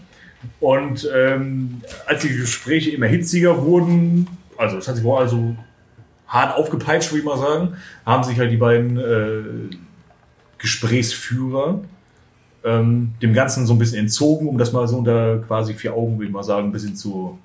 [0.60, 5.56] Und ähm, als die Gespräche immer hitziger wurden, also es hat sich wohl also
[6.28, 9.74] hart aufgepeitscht, würde ich mal sagen, haben sich halt die beiden äh,
[10.58, 11.80] Gesprächsführer
[12.64, 16.18] ähm, dem Ganzen so ein bisschen entzogen, um das mal so unter quasi vier Augen,
[16.18, 17.38] würde ich mal sagen, ein bisschen zu,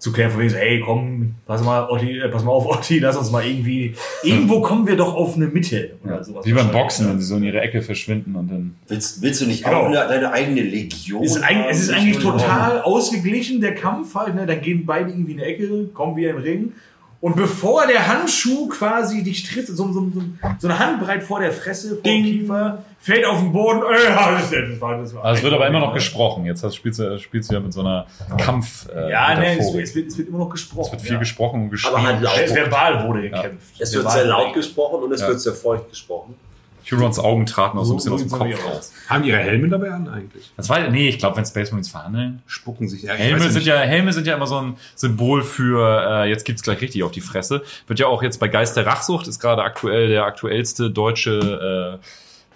[0.00, 0.30] zu klären.
[0.32, 3.30] Von wegen so, hey, komm, pass mal, Otti, äh, pass mal auf, Otti, lass uns
[3.30, 5.92] mal irgendwie, irgendwo kommen wir doch auf eine Mitte.
[6.04, 8.74] Oder sowas Wie beim Boxen, wenn sie so in ihre Ecke verschwinden und dann.
[8.88, 9.82] Willst, willst du nicht Genau.
[9.82, 11.22] auch eine, deine eigene Legion?
[11.22, 14.46] Es ist, eigentlich, es ist eigentlich total ausgeglichen, der Kampf halt, ne?
[14.46, 16.72] Da gehen beide irgendwie in eine Ecke, kommen wieder in den Ring.
[17.22, 20.22] Und bevor der Handschuh quasi dich trifft, so, so, so,
[20.58, 23.82] so eine Handbreit vor der Fresse, vor dem Kiefer, fällt auf den Boden.
[23.82, 25.94] Äh, das war, das war Also es wird aber immer noch ne?
[25.94, 26.46] gesprochen.
[26.46, 28.06] Jetzt hast, spielst, du, spielst du ja mit so einer
[28.38, 28.88] Kampf.
[28.88, 29.84] Äh, Ja, ne, es, Metaphorik.
[29.84, 30.86] es, wird, es wird immer noch gesprochen.
[30.86, 31.18] es wird viel ja.
[31.18, 31.96] gesprochen und geschrieben.
[31.96, 32.38] Aber halt laut.
[32.42, 33.74] Es verbal wurde gekämpft.
[33.78, 35.28] Es wird Verbal sehr laut gesprochen und es Ja.
[35.28, 36.34] wird sehr feucht gesprochen.
[36.90, 38.92] Hurons Augen traten auch so ein bisschen aus dem Kopf raus.
[39.08, 40.50] Haben ihre Helme dabei an eigentlich?
[40.56, 42.42] Das war, nee, ich glaube, wenn Space Marines verhandeln.
[42.46, 43.02] Spucken sich.
[43.02, 43.66] Ja, Helme sind nicht.
[43.66, 47.12] ja, Helme sind ja immer so ein Symbol für, äh, jetzt gibt's gleich richtig auf
[47.12, 47.62] die Fresse.
[47.86, 52.06] Wird ja auch jetzt bei Geist der Rachsucht, ist gerade aktuell der aktuellste deutsche äh,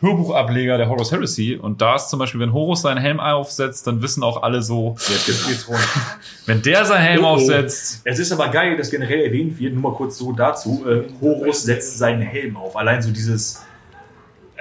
[0.01, 1.59] Hörbuchableger der Horus Heresy.
[1.61, 4.97] Und da ist zum Beispiel, wenn Horus seinen Helm aufsetzt, dann wissen auch alle so,
[4.99, 5.79] Jetzt geht's, geht's rund.
[6.47, 7.31] wenn der seinen Helm Oh, oh.
[7.31, 11.05] aufsetzt, Es ist aber geil, dass generell erwähnt wird, nur mal kurz so dazu, äh,
[11.23, 12.77] Horus setzt seinen Helm auf.
[12.77, 13.63] Allein so dieses,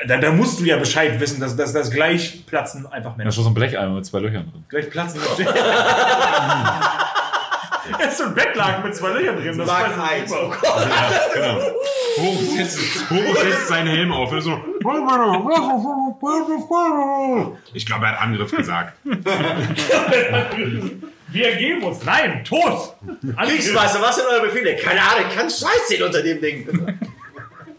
[0.07, 3.17] da, da musst du ja Bescheid wissen, dass, dass das gleich platzen einfach da ist
[3.17, 3.31] Menschen.
[3.35, 4.63] schon so ein Blecheimer mit zwei Löchern drin.
[4.69, 5.21] Gleich platzen.
[7.99, 9.57] Es ist so ein Bettlaken mit zwei Löchern drin.
[9.57, 10.29] Das Mark ist eins.
[10.29, 10.57] super.
[11.33, 11.59] Genau.
[12.17, 14.31] Horus setzt, Horus setzt seinen Helm auf.
[14.31, 14.59] und So.
[17.73, 18.93] Ich glaube, er hat Angriff gesagt.
[21.29, 22.03] Wir ergeben uns.
[22.05, 22.95] Nein, tot.
[23.37, 24.75] Kriegsmeister, was sind eure Befehle?
[24.75, 26.67] Keine Ahnung, kann Scheiß sehen unter dem Ding.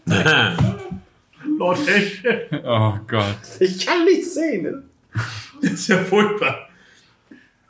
[1.73, 2.21] Elch.
[2.65, 3.35] Oh Gott.
[3.59, 4.83] Ich kann nicht sehen.
[5.61, 6.67] Das ist ja furchtbar.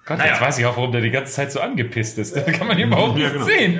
[0.08, 0.34] Gott, Naja.
[0.34, 2.36] jetzt weiß ich auch, warum der die ganze Zeit so angepisst ist.
[2.36, 3.46] Da kann man ihn überhaupt Ja, nicht genau.
[3.46, 3.80] sehen.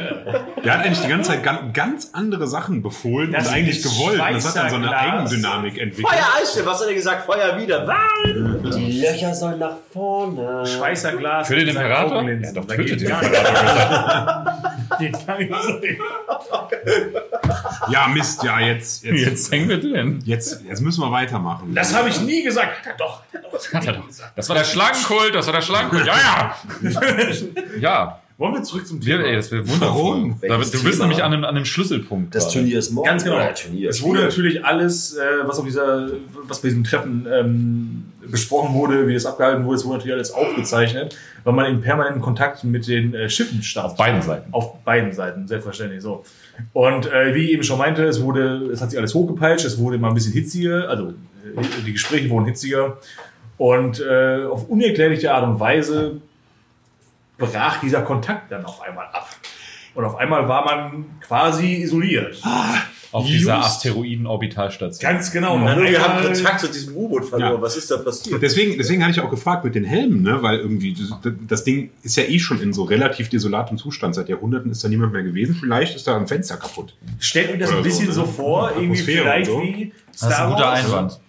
[0.64, 4.20] Der hat eigentlich die ganze Zeit ganz, ganz andere Sachen befohlen Das und eigentlich gewollt.
[4.20, 5.14] Und das hat dann so eine Schweißerglas.
[5.32, 6.08] Eigendynamik entwickelt.
[6.08, 7.26] Feuer einstellen, was hat er gesagt?
[7.28, 7.96] Feuer wieder.
[8.76, 10.66] Die Löcher sollen nach vorne.
[10.66, 11.48] Schweißerglas.
[11.48, 12.24] Für den Imperator?
[12.24, 14.72] Ja, doch, Da tötet geht den gar Imperator.
[15.00, 15.14] nicht.
[15.14, 15.80] Geht gar nicht so.
[17.92, 20.20] Ja, Mist, ja, jetzt, jetzt, Jetzt hängen wir drin.
[20.26, 21.74] jetzt, jetzt müssen wir weitermachen.
[21.74, 22.80] Das habe ich nie gesagt.
[22.80, 23.22] Hat er doch.
[23.22, 23.74] Hat er doch.
[23.74, 24.04] Hat er doch.
[24.36, 26.06] Das war der Schlangenkult, das war der Schlangenkult.
[26.06, 26.56] Ja, ja.
[27.80, 28.20] Ja.
[28.38, 29.30] Wollen wir zurück zum Wir, Thema?
[29.30, 29.88] ey, das wäre wundervoll.
[29.88, 30.40] Warum?
[30.42, 31.06] Da, Welches du bist Thema?
[31.06, 32.36] nämlich an einem, an einem Schlüsselpunkt.
[32.36, 32.50] Das.
[32.52, 33.08] Turnier ist morgen.
[33.08, 33.38] Ganz genau.
[33.38, 33.90] Oder Turnier.
[33.90, 36.10] Es wurde natürlich alles, äh, was auf dieser,
[36.44, 40.32] was bei diesem Treffen ähm, besprochen wurde, wie das abgehalten wurde, es wurde natürlich alles
[40.32, 43.88] aufgezeichnet, weil man in permanenten Kontakt mit den äh, Schiffen stand.
[43.88, 44.54] Auf beiden Seiten.
[44.54, 46.24] Auf beiden Seiten, selbstverständlich so.
[46.74, 49.78] Und äh, wie ich eben schon meinte, es wurde, es hat sich alles hochgepeitscht, es
[49.78, 52.98] wurde immer ein bisschen hitziger, also äh, die Gespräche wurden hitziger.
[53.58, 56.22] Und äh, auf unerklärliche Art und Weise
[57.38, 59.30] brach dieser Kontakt dann auf einmal ab.
[59.94, 62.42] Und auf einmal war man quasi isoliert.
[63.16, 63.68] Auf dieser Just.
[63.68, 65.00] Asteroiden-Orbitalstation.
[65.12, 65.58] Ganz genau.
[65.58, 67.54] Nur wir haben Kontakt zu diesem U-Boot verloren.
[67.54, 67.62] Ja.
[67.62, 68.42] Was ist da passiert?
[68.42, 70.42] Deswegen, deswegen hatte ich auch gefragt mit den Helmen, ne?
[70.42, 74.16] weil irgendwie das, das Ding ist ja eh schon in so relativ desolatem Zustand.
[74.16, 75.56] Seit Jahrhunderten ist da niemand mehr gewesen.
[75.60, 76.96] Vielleicht ist da ein Fenster kaputt.
[77.20, 78.28] Stellt mir das Oder ein bisschen so, so, ne?
[78.28, 79.62] vor, irgendwie Atmosphäre vielleicht so.
[79.62, 80.86] wie Das ist ein Star guter Wars.
[80.86, 81.20] Einwand.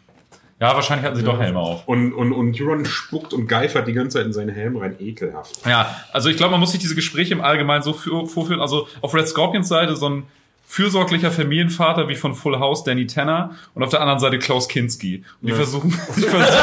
[0.59, 1.87] Ja, wahrscheinlich hatten sie doch Helme auf.
[1.87, 4.97] Und, und, und Huron spuckt und geifert die ganze Zeit in seinen Helm rein.
[4.99, 5.67] Ekelhaft.
[5.67, 8.61] Ja, also ich glaube, man muss sich diese Gespräche im Allgemeinen so für- vorführen.
[8.63, 10.23] Also auf Red Scorpions Seite so ein
[10.67, 15.23] fürsorglicher Familienvater wie von Full House, Danny Tanner, und auf der anderen Seite Klaus Kinski.
[15.41, 16.55] Und die versuchen, die versuchen,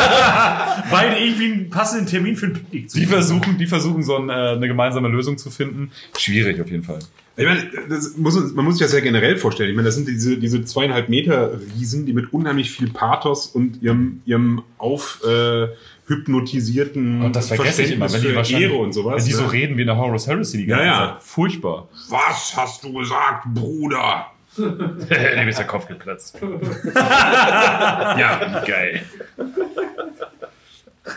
[0.91, 3.15] Beide irgendwie einen passenden Termin für ein Picknick zu die finden.
[3.15, 5.91] versuchen, die versuchen so ein, äh, eine gemeinsame Lösung zu finden.
[6.17, 6.99] Schwierig auf jeden Fall.
[7.35, 9.69] Ich meine, das muss, man muss sich das ja generell vorstellen.
[9.71, 13.81] Ich meine, das sind diese, diese zweieinhalb Meter Riesen, die mit unheimlich viel Pathos und
[13.81, 15.69] ihrem, ihrem auf, äh,
[16.07, 19.17] hypnotisierten Und das vergesse ich immer, wenn die wahrscheinlich, Ehre und sowas.
[19.17, 19.51] wenn die so ne?
[19.53, 21.07] reden wie in der Horus Heresy die ganze Ja, ja.
[21.13, 21.23] Zeit.
[21.23, 21.87] Furchtbar.
[22.09, 24.27] Was hast du gesagt, Bruder?
[24.57, 26.37] Dem ist der Kopf geplatzt.
[26.95, 29.01] ja, geil.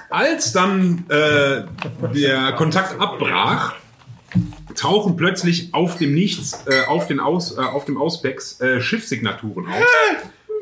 [0.08, 1.64] Als dann äh,
[2.14, 3.74] der Kontakt abbrach,
[4.74, 9.66] tauchen plötzlich auf dem Nichts, äh, auf, den Aus, äh, auf dem Ausbecks äh, Schiffssignaturen
[9.66, 9.84] auf.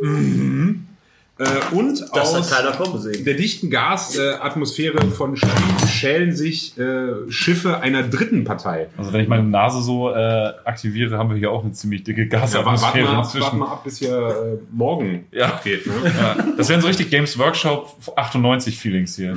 [0.01, 0.87] Mhm.
[1.37, 5.51] Äh, und Das aus der dichten Gasatmosphäre äh, von Stieb
[5.89, 8.87] schälen sich äh, Schiffe einer dritten Partei.
[8.97, 12.23] Also wenn ich meine Nase so äh, aktiviere, haben wir hier auch eine ziemlich dicke
[12.27, 15.61] Ja, warte, Gasatmosphäre mal ab, warte mal ab, bis hier äh, morgen Ja.
[15.65, 15.87] geht.
[15.87, 15.93] Ne?
[16.05, 19.37] Ja, das wären so richtig Games Workshop 98 Feelings hier.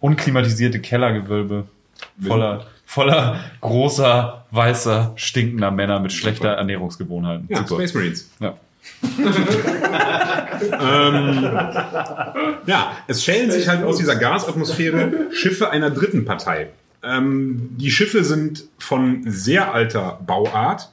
[0.00, 1.66] Unklimatisierte Kellergewölbe.
[2.20, 7.46] Voller, voller großer, weißer, stinkender Männer mit schlechter Ernährungsgewohnheiten.
[7.48, 7.74] Ja, Super.
[7.82, 8.30] Space Marines.
[8.40, 8.54] Ja.
[10.80, 11.50] Ähm,
[12.66, 16.70] ja, es schälen sich halt aus dieser Gasatmosphäre Schiffe einer dritten Partei.
[17.02, 20.90] Ähm, die Schiffe sind von sehr alter Bauart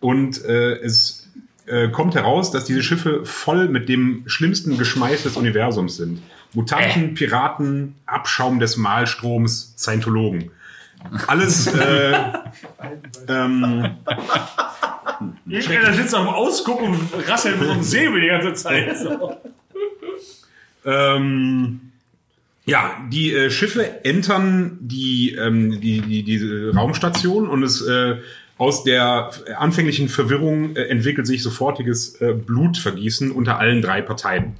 [0.00, 1.28] und äh, es
[1.66, 6.22] äh, kommt heraus, dass diese Schiffe voll mit dem schlimmsten Geschmeiß des Universums sind.
[6.52, 10.50] Mutanten, Piraten, Abschaum des Malstroms, Scientologen.
[11.26, 12.14] Alles äh,
[13.28, 13.96] ähm,
[15.46, 18.96] Irgendeiner sitzt am Ausguck und rasselt mit so einem Säbel die ganze Zeit.
[18.98, 19.36] So.
[20.84, 21.92] Ähm,
[22.66, 28.16] ja, die äh, Schiffe entern die, ähm, die, die, diese Raumstation und es äh,
[28.56, 34.54] aus der anfänglichen Verwirrung äh, entwickelt sich sofortiges äh, Blutvergießen unter allen drei Parteien.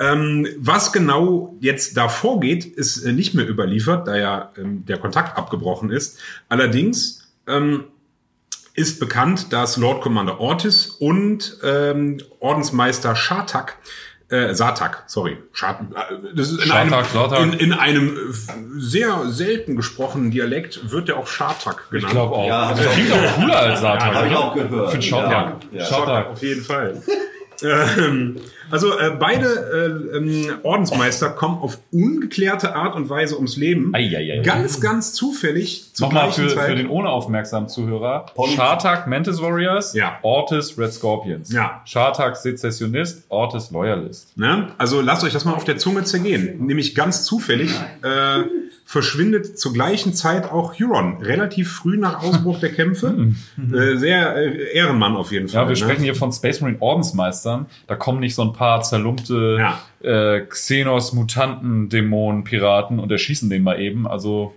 [0.00, 4.98] Ähm, was genau jetzt da vorgeht, ist äh, nicht mehr überliefert, da ja ähm, der
[4.98, 6.18] Kontakt abgebrochen ist.
[6.48, 7.84] Allerdings ähm,
[8.80, 13.76] ist bekannt, dass Lord Commander Ortiz und ähm, Ordensmeister Shatak,
[14.30, 17.40] äh, Satak, sorry, Shat, äh, das ist in Shatak, einem, Satak.
[17.40, 22.06] in, in einem äh, sehr selten gesprochenen Dialekt wird der auch Shatak genannt.
[22.06, 22.46] Ich glaube auch.
[22.46, 24.14] Ja, das klingt auch cooler als Satan.
[24.14, 24.90] Habe ich auch gehört.
[24.90, 25.58] Für den Shot, ja.
[25.72, 25.88] Ja.
[25.88, 26.26] Ja.
[26.30, 27.02] Auf jeden Fall.
[27.62, 28.36] ähm,
[28.70, 33.94] also äh, beide äh, ähm, Ordensmeister kommen auf ungeklärte Art und Weise ums Leben.
[33.94, 34.40] Eieiei.
[34.42, 36.70] Ganz, ganz zufällig Nochmal gleichen für, Zeit.
[36.70, 38.26] für den unaufmerksamen Zuhörer.
[38.34, 40.18] Poly- Shartak Mantis Warriors, Ja.
[40.22, 41.52] Ortis Red Scorpions.
[41.52, 41.82] Ja.
[41.84, 44.36] Shartak Sezessionist, Ortis Loyalist.
[44.36, 44.68] Ne?
[44.78, 46.64] Also lasst euch das mal auf der Zunge zergehen.
[46.66, 47.70] Nämlich ganz zufällig
[48.02, 48.42] äh,
[48.90, 51.18] verschwindet zur gleichen Zeit auch Huron.
[51.22, 53.34] Relativ früh nach Ausbruch der Kämpfe.
[53.72, 55.62] äh, sehr äh, Ehrenmann auf jeden Fall.
[55.62, 55.76] Ja, wir ne?
[55.76, 57.66] sprechen hier von Space Marine Ordensmeistern.
[57.86, 59.80] Da kommen nicht so ein paar zerlumpte Ja.
[60.02, 64.08] äh, Xenos, Mutanten, Dämonen, Piraten und erschießen den mal eben.
[64.08, 64.54] Also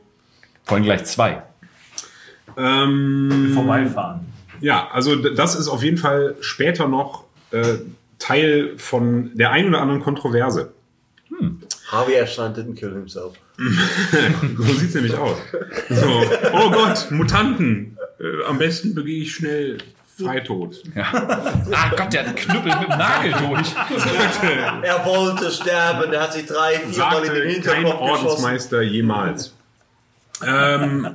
[0.63, 1.43] vor allem gleich zwei.
[2.57, 4.21] Ähm, Vorbeifahren.
[4.61, 7.75] Ja, also das ist auf jeden Fall später noch äh,
[8.17, 10.73] Teil von der ein oder anderen Kontroverse.
[11.93, 13.35] Harvey Ashland didn't kill himself.
[14.57, 15.37] So sieht's nämlich aus.
[15.89, 17.97] So, oh Gott, Mutanten.
[18.19, 19.77] Äh, am besten begehe ich schnell
[20.17, 20.81] Freitod.
[20.95, 23.75] Ah Gott, der hat einen Knüppel mit dem Nagel durch.
[24.83, 28.27] Er wollte sterben, er hat sich drei, vier Mal in den kein Hinterkopf geschossen.
[28.27, 29.53] Ordensmeister jemals.
[30.45, 31.07] Ähm,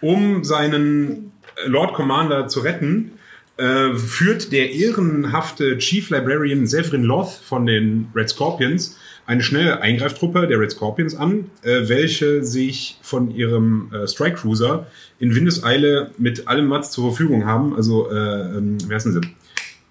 [0.00, 1.32] um seinen
[1.66, 3.18] Lord Commander zu retten,
[3.56, 8.96] äh, führt der ehrenhafte Chief Librarian Severin Loth von den Red Scorpions
[9.28, 14.86] eine schnelle Eingreiftruppe der Red Scorpions an, äh, welche sich von ihrem äh, Strike Cruiser
[15.20, 19.20] in Windeseile mit allem, was zur Verfügung haben, also, äh, ähm, wie heißen sie?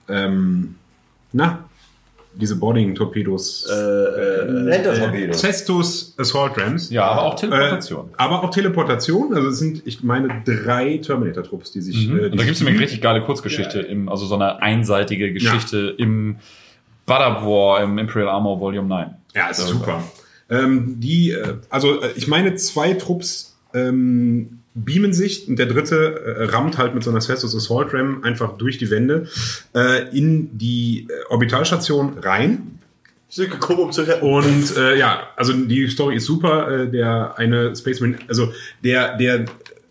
[0.09, 0.73] Ähm,
[1.33, 1.65] na,
[2.33, 3.69] diese Boarding-Torpedos.
[3.69, 5.33] Äh, äh, Enter-Torpedo.
[5.33, 6.89] Cestus Assault Rams.
[6.89, 8.09] Ja, aber auch Teleportation.
[8.09, 9.35] Äh, aber auch Teleportation.
[9.35, 12.07] Also es sind, ich meine, drei Terminator-Trupps, die sich.
[12.07, 12.17] Mhm.
[12.17, 15.31] Äh, die Und da gibt es eine richtig geile Kurzgeschichte, im, also so eine einseitige
[15.31, 16.37] Geschichte im
[17.05, 19.15] Butter War im Imperial Armor Volume 9.
[19.37, 20.03] Ja, ist super.
[20.49, 26.37] Ähm, die, äh, also äh, ich meine, zwei Trupps ähm, beamen sich und der dritte
[26.39, 29.27] äh, rammt halt mit so einer Cestus Assault Ram einfach durch die Wände
[29.75, 32.79] äh, in die äh, Orbitalstation rein.
[33.29, 34.25] sind gekommen, um zu retten.
[34.25, 36.71] Und äh, ja, also die Story ist super.
[36.71, 38.51] Äh, der eine Space Marine, also
[38.83, 39.45] der, der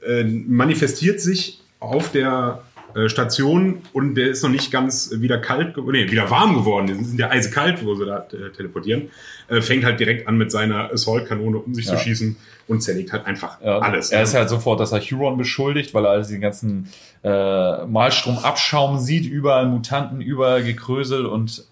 [0.05, 2.63] äh, manifestiert sich auf der
[2.97, 6.87] äh, Station und der ist noch nicht ganz wieder kalt, nee, wieder warm geworden.
[6.87, 9.11] Die sind ja eisekalt, wo sie da äh, teleportieren.
[9.49, 11.93] Äh, fängt halt direkt an mit seiner Assault-Kanone um sich Ja.
[11.97, 12.37] zu schießen
[12.69, 14.11] und zerlegt halt einfach Ja, alles.
[14.11, 14.25] Er ne?
[14.25, 16.89] ist halt sofort, dass er Huron beschuldigt, weil er also den ganzen
[17.23, 21.65] äh, Malstrom-Abschaum sieht, überall Mutanten, überall Gekrösel und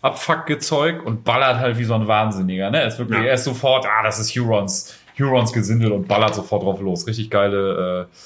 [0.00, 2.70] Abfuckgezeug und ballert halt wie so ein Wahnsinniger.
[2.70, 2.80] Ne?
[2.82, 3.24] Er ist wirklich, Ja.
[3.26, 7.06] er ist sofort, ah, das ist Hurons, Hurons Gesindel und ballert sofort drauf los.
[7.06, 8.16] Richtig geile, äh,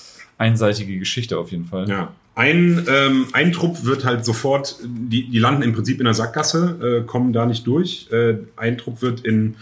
[0.43, 1.89] einseitige Geschichte auf jeden Fall.
[1.89, 2.13] Ja.
[2.35, 7.03] Ein, ähm, ein Trupp wird halt sofort, die, die landen im Prinzip in der Sackgasse,
[7.03, 8.09] äh, kommen da nicht durch.
[8.11, 9.57] Äh, ein Trupp wird in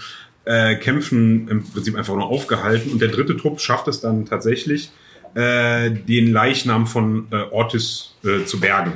[0.44, 2.92] äh, Kämpfen im Prinzip einfach nur aufgehalten.
[2.92, 4.92] Und der dritte Trupp schafft es dann tatsächlich,
[5.35, 8.92] äh, den Leichnam von äh, Ortis äh, zu bergen.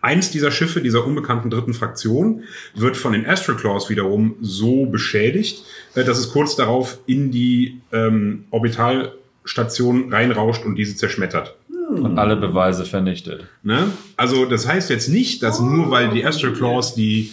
[0.00, 5.64] Eins dieser Schiffe dieser unbekannten dritten Fraktion wird von den Astroclaws wiederum so beschädigt,
[5.94, 11.56] äh, dass es kurz darauf in die ähm, Orbitalstation reinrauscht und diese zerschmettert.
[12.04, 13.46] Und alle Beweise vernichtet.
[13.62, 13.88] Ne?
[14.16, 17.32] Also das heißt jetzt nicht, dass nur weil die Astroclaws die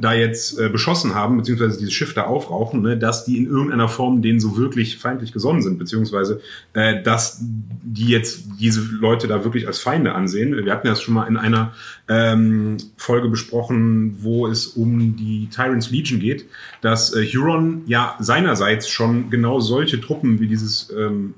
[0.00, 3.88] da jetzt äh, beschossen haben, beziehungsweise dieses Schiff da aufrauchen, ne, dass die in irgendeiner
[3.88, 6.40] Form denen so wirklich feindlich gesonnen sind, beziehungsweise
[6.74, 10.54] äh, dass die jetzt diese Leute da wirklich als Feinde ansehen.
[10.64, 11.72] Wir hatten das schon mal in einer
[12.06, 16.46] ähm, Folge besprochen, wo es um die Tyrants Legion geht,
[16.82, 21.34] dass äh, Huron ja seinerseits schon genau solche Truppen wie dieses ähm,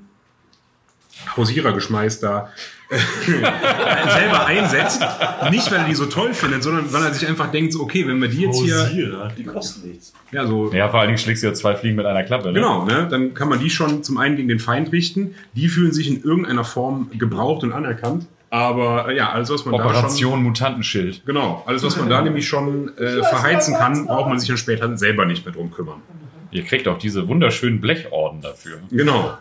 [1.37, 2.49] Hausierergeschmeiß da
[2.89, 2.97] äh,
[4.11, 5.01] selber einsetzt.
[5.49, 8.07] Nicht, weil er die so toll findet, sondern weil er sich einfach denkt, so, okay,
[8.07, 10.13] wenn wir die jetzt hier, Die kosten nichts.
[10.31, 12.47] ja, so, Ja, vor allen Dingen schlägst du ja zwei Fliegen mit einer Klappe.
[12.49, 12.53] Ne?
[12.53, 15.35] genau, ne, dann kann man die schon zum einen gegen den Feind richten.
[15.53, 18.25] Die fühlen sich in irgendeiner Form gebraucht und anerkannt.
[18.49, 21.25] Aber äh, ja, alles, was man da schon, Operation Mutantenschild.
[21.25, 24.97] genau, alles, was man da nämlich schon äh, verheizen kann, braucht man sich dann später
[24.97, 26.01] selber nicht mehr drum kümmern.
[26.51, 28.79] Ihr kriegt auch diese wunderschönen Blechorden dafür.
[28.89, 29.37] Genau.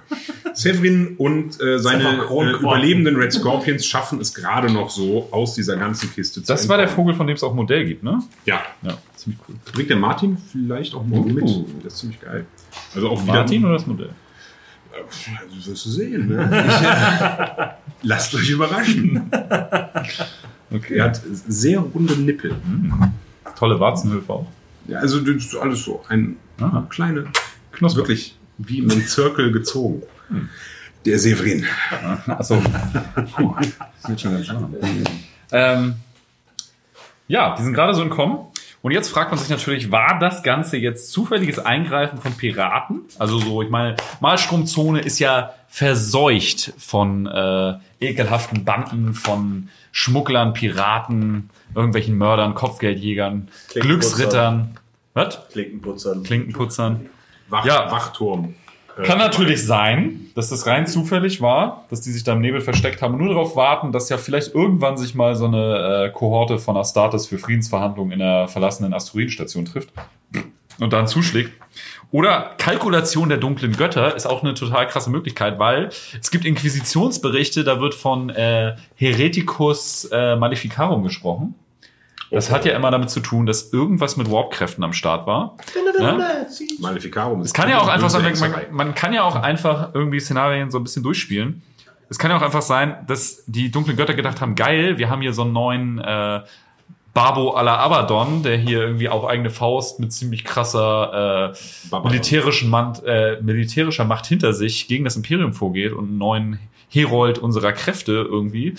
[0.54, 5.76] Severin und äh, seine äh, überlebenden Red Scorpions schaffen es gerade noch so aus dieser
[5.76, 7.06] ganzen Kiste zu Das war der entkommen.
[7.08, 8.22] Vogel, von dem es auch ein Modell gibt, ne?
[8.44, 8.62] Ja.
[8.82, 9.56] Ja, ziemlich cool.
[9.72, 11.44] Bringt der Martin vielleicht auch morgen mit.
[11.44, 11.66] Uh.
[11.82, 12.46] Das ist ziemlich geil.
[12.94, 13.34] Also auch wieder.
[13.34, 14.10] Martin oder das Modell?
[14.92, 16.48] Das wirst du sehen, ne?
[16.66, 16.86] Ich,
[17.58, 17.68] äh,
[18.02, 19.30] lasst euch überraschen.
[20.72, 20.98] Okay.
[20.98, 22.54] Er hat sehr runde Nippel.
[23.58, 24.46] Tolle Warzenhöfe auch.
[24.90, 26.02] Ja, also das ist alles so.
[26.08, 26.86] Ein Aha.
[26.90, 27.26] kleine,
[27.72, 27.98] Knusper.
[28.00, 30.02] wirklich wie im Zirkel gezogen.
[31.06, 31.64] Der Severin.
[32.26, 32.60] Achso.
[33.36, 33.54] Puh,
[34.02, 34.74] das wird schon ganz warm.
[35.52, 35.94] Ähm,
[37.28, 38.38] ja, die sind gerade so entkommen.
[38.82, 43.02] Und jetzt fragt man sich natürlich, war das Ganze jetzt zufälliges Eingreifen von Piraten?
[43.18, 51.50] Also so, ich meine, Malstromzone ist ja verseucht von äh, ekelhaften Banden, von Schmugglern, Piraten,
[51.74, 53.48] irgendwelchen Mördern, Kopfgeldjägern.
[53.74, 54.78] Glücksrittern.
[55.14, 55.48] Was?
[55.52, 56.22] Klinkenputzern.
[56.22, 57.10] Klinkenputzern.
[57.48, 57.90] Wach, Ja.
[57.90, 58.54] Wachturm.
[58.96, 62.60] Äh, Kann natürlich sein, dass das rein zufällig war, dass die sich da im Nebel
[62.60, 66.10] versteckt haben und nur darauf warten, dass ja vielleicht irgendwann sich mal so eine äh,
[66.10, 69.90] Kohorte von Astartes für Friedensverhandlungen in der verlassenen Asteroidenstation trifft
[70.78, 71.52] und dann zuschlägt.
[72.12, 77.62] Oder Kalkulation der dunklen Götter ist auch eine total krasse Möglichkeit, weil es gibt Inquisitionsberichte,
[77.62, 81.54] da wird von äh, Hereticus äh, Maleficarum gesprochen.
[82.30, 85.56] Das hat ja immer damit zu tun, dass irgendwas mit Warpkräften am Start war.
[85.98, 86.46] Ne?
[86.78, 87.40] Maleficarum.
[87.40, 90.78] Es kann ja auch einfach sein, man, man kann ja auch einfach irgendwie Szenarien so
[90.78, 91.62] ein bisschen durchspielen.
[92.08, 95.22] Es kann ja auch einfach sein, dass die dunklen Götter gedacht haben, geil, wir haben
[95.22, 96.40] hier so einen neuen äh,
[97.14, 101.54] Babo à la Abaddon, der hier irgendwie auf eigene Faust mit ziemlich krasser
[101.92, 106.58] äh, militärischen Macht, äh, militärischer Macht hinter sich gegen das Imperium vorgeht und einen neuen
[106.88, 108.74] Herold unserer Kräfte irgendwie.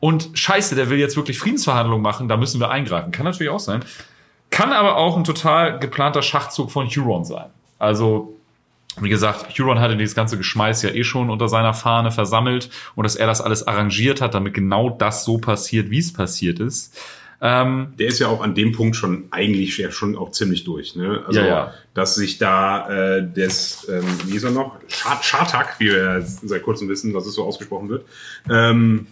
[0.00, 3.12] Und scheiße, der will jetzt wirklich Friedensverhandlungen machen, da müssen wir eingreifen.
[3.12, 3.84] Kann natürlich auch sein.
[4.50, 7.46] Kann aber auch ein total geplanter Schachzug von Huron sein.
[7.78, 8.34] Also,
[9.00, 13.04] wie gesagt, Huron hatte dieses ganze Geschmeiß ja eh schon unter seiner Fahne versammelt und
[13.04, 16.98] dass er das alles arrangiert hat, damit genau das so passiert, wie es passiert ist.
[17.42, 20.94] Ähm, Der ist ja auch an dem Punkt schon eigentlich ja schon auch ziemlich durch.
[20.96, 21.22] Ne?
[21.26, 21.74] Also, Ja, ja.
[21.94, 24.76] dass sich da äh, des, ähm, wie ist er noch?
[24.88, 28.04] Schar- Schartak, wie wir seit kurzem wissen, dass es so ausgesprochen wird,
[28.50, 29.06] ähm,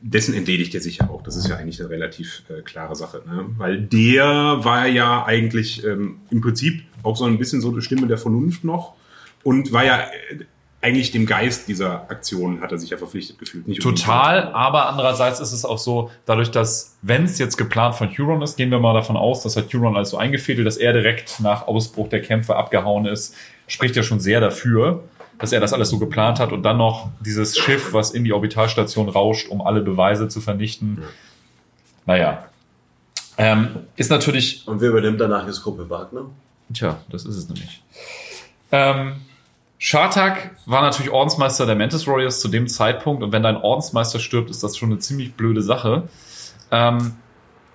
[0.00, 1.22] dessen entledigt er sich ja auch.
[1.22, 3.22] Das ist ja eigentlich eine relativ äh, klare Sache.
[3.26, 3.46] Ne?
[3.56, 4.24] Weil der
[4.64, 8.64] war ja eigentlich ähm, im Prinzip auch so ein bisschen so eine Stimme der Vernunft
[8.64, 8.94] noch
[9.42, 10.44] und war ja äh,
[10.84, 13.66] eigentlich dem Geist dieser Aktion hat er sich ja verpflichtet gefühlt.
[13.66, 18.10] Nicht Total, aber andererseits ist es auch so, dadurch, dass, wenn es jetzt geplant von
[18.10, 21.40] Huron ist, gehen wir mal davon aus, dass hat Huron also eingefädelt, dass er direkt
[21.40, 23.34] nach Ausbruch der Kämpfe abgehauen ist,
[23.66, 25.04] spricht ja schon sehr dafür,
[25.38, 28.32] dass er das alles so geplant hat und dann noch dieses Schiff, was in die
[28.32, 31.02] Orbitalstation rauscht, um alle Beweise zu vernichten.
[32.06, 32.44] Naja.
[33.36, 36.26] Ähm, ist natürlich Und wer übernimmt danach jetzt Gruppe Wagner?
[36.72, 37.82] Tja, das ist es nämlich.
[38.70, 39.16] Ähm,
[39.78, 44.50] Shartak war natürlich Ordensmeister der Mantis Warriors zu dem Zeitpunkt und wenn dein Ordensmeister stirbt,
[44.50, 46.08] ist das schon eine ziemlich blöde Sache.
[46.70, 47.16] Ähm,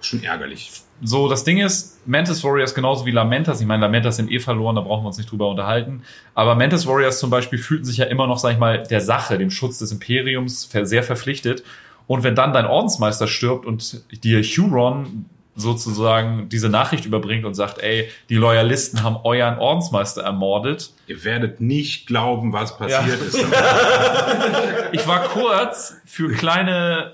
[0.01, 0.71] Schon ärgerlich.
[1.01, 4.75] so, das Ding ist, Mantis Warriors genauso wie Lamentas, ich meine, Lamentas sind eh verloren,
[4.75, 6.03] da brauchen wir uns nicht drüber unterhalten,
[6.35, 9.37] aber Mantis Warriors zum Beispiel fühlten sich ja immer noch, sag ich mal, der Sache,
[9.37, 11.63] dem Schutz des Imperiums sehr verpflichtet
[12.07, 15.25] und wenn dann dein Ordensmeister stirbt und dir Huron
[15.55, 20.91] sozusagen diese Nachricht überbringt und sagt, ey, die Loyalisten haben euren Ordensmeister ermordet.
[21.07, 23.25] Ihr werdet nicht glauben, was passiert Ja.
[23.27, 23.45] ist.
[24.91, 27.11] Ich war kurz für kleine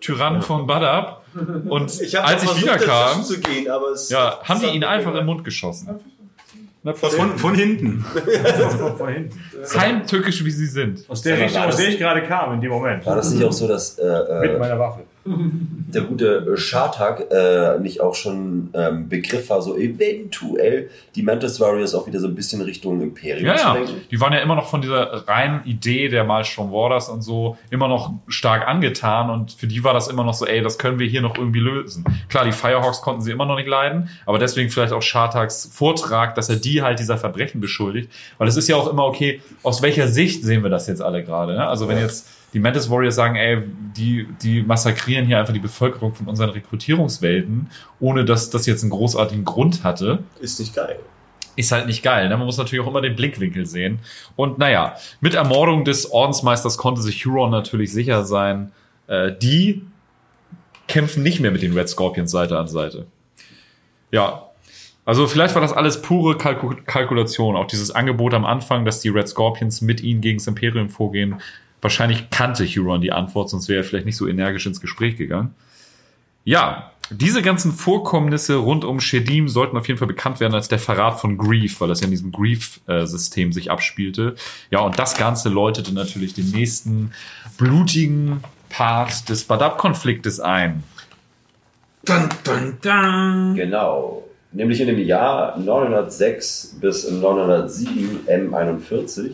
[0.00, 1.24] Tyrannen von Badab
[1.68, 5.26] und Ich als ich wiederkam, zu gehen, aber es ja, haben die ihn einfach im
[5.26, 6.00] Mund geschossen.
[6.94, 8.04] Von, von hinten.
[8.96, 9.40] Von hinten.
[9.76, 11.04] Heimtückisch, wie sie sind.
[11.08, 13.04] Aus der Richtung, aus der ich gerade kam in dem Moment.
[13.04, 14.04] War das nicht auch so, dass äh,
[14.40, 15.00] Mit äh, meiner Waffe.
[15.26, 21.94] Der gute Schartag äh, nicht auch schon ähm, Begriff war, so eventuell die Mantis Warriors
[21.94, 23.74] auch wieder so ein bisschen Richtung Imperium Ja, zu ja.
[23.74, 24.00] lenken?
[24.10, 27.88] Die waren ja immer noch von dieser reinen Idee der Maelstrom Warders und so immer
[27.88, 31.06] noch stark angetan und für die war das immer noch so, ey, das können wir
[31.06, 32.04] hier noch irgendwie lösen.
[32.28, 36.34] Klar, die Firehawks konnten sie immer noch nicht leiden, aber deswegen vielleicht auch Shartags Vortrag,
[36.34, 39.82] dass er die halt dieser Verbrechen beschuldigt, weil es ist ja auch immer okay, aus
[39.82, 41.66] welcher Sicht sehen wir das jetzt alle gerade, ne?
[41.66, 43.60] Also wenn jetzt die Mantis Warriors sagen, ey,
[43.98, 47.68] die, die massakrieren hier einfach die Bevölkerung von unseren Rekrutierungswelten,
[48.00, 50.98] ohne dass das jetzt einen großartigen Grund hatte, Ist nicht geil.
[51.56, 52.30] ist halt nicht geil.
[52.30, 52.36] Ne?
[52.38, 53.98] Man muss natürlich auch immer den Blickwinkel sehen.
[54.36, 58.72] Und naja, mit Ermordung des Ordensmeisters konnte sich Huron natürlich sicher sein,
[59.06, 59.82] äh, die
[60.88, 63.06] kämpfen nicht mehr mit den Red Scorpions Seite an Seite.
[64.10, 64.44] Ja,
[65.04, 67.54] also vielleicht war das alles pure Kalku Kalkulation.
[67.54, 71.36] Auch dieses Angebot am Anfang, dass die Red Scorpions mit ihnen gegen das Imperium vorgehen.
[71.80, 75.54] Wahrscheinlich kannte Huron die Antwort, sonst wäre er vielleicht nicht so energisch ins Gespräch gegangen.
[76.44, 80.78] Ja, diese ganzen Vorkommnisse rund um Shedim sollten auf jeden Fall bekannt werden als der
[80.78, 84.34] Verrat von Grief, weil das ja in diesem Grief-System sich abspielte.
[84.70, 87.12] Ja, und das Ganze läutete natürlich den nächsten
[87.58, 90.82] blutigen Part des Badab-Konfliktes ein.
[92.04, 93.54] Dun, dun, dun.
[93.54, 94.24] Genau.
[94.52, 99.32] Nämlich in dem Jahr 906 bis 907 M41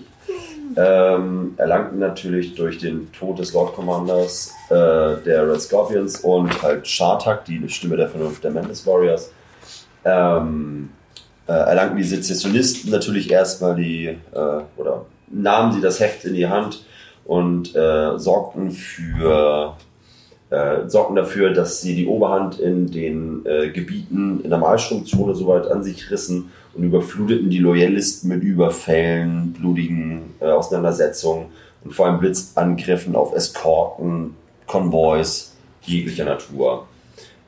[0.76, 4.74] ähm, erlangten natürlich durch den Tod des Lord Commanders äh,
[5.24, 9.32] der Red Scorpions und halt Shartak, die Stimme der Vernunft der Mantis Warriors,
[10.04, 10.90] ähm,
[11.46, 16.48] äh, erlangten die Sezessionisten natürlich erstmal die, äh, oder nahmen sie das Heft in die
[16.48, 16.84] Hand
[17.24, 19.76] und äh, sorgten für
[20.50, 25.66] äh, sorgten dafür, dass sie die Oberhand in den äh, Gebieten in der Malstromzone soweit
[25.66, 31.46] an sich rissen und überfluteten die Loyalisten mit Überfällen, blutigen äh, Auseinandersetzungen
[31.84, 34.34] und vor allem Blitzangriffen auf Eskorten,
[34.66, 35.52] Konvois
[35.82, 36.86] jeglicher Natur.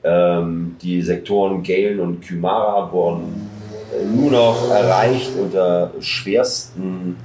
[0.03, 3.49] Ähm, die Sektoren Galen und Kymara wurden
[3.99, 7.17] äh, nur noch erreicht unter schwersten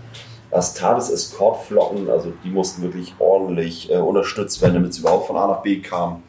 [0.51, 5.61] Astartes-Eskortflotten, also die mussten wirklich ordentlich äh, unterstützt werden, damit sie überhaupt von A nach
[5.61, 6.23] B kamen.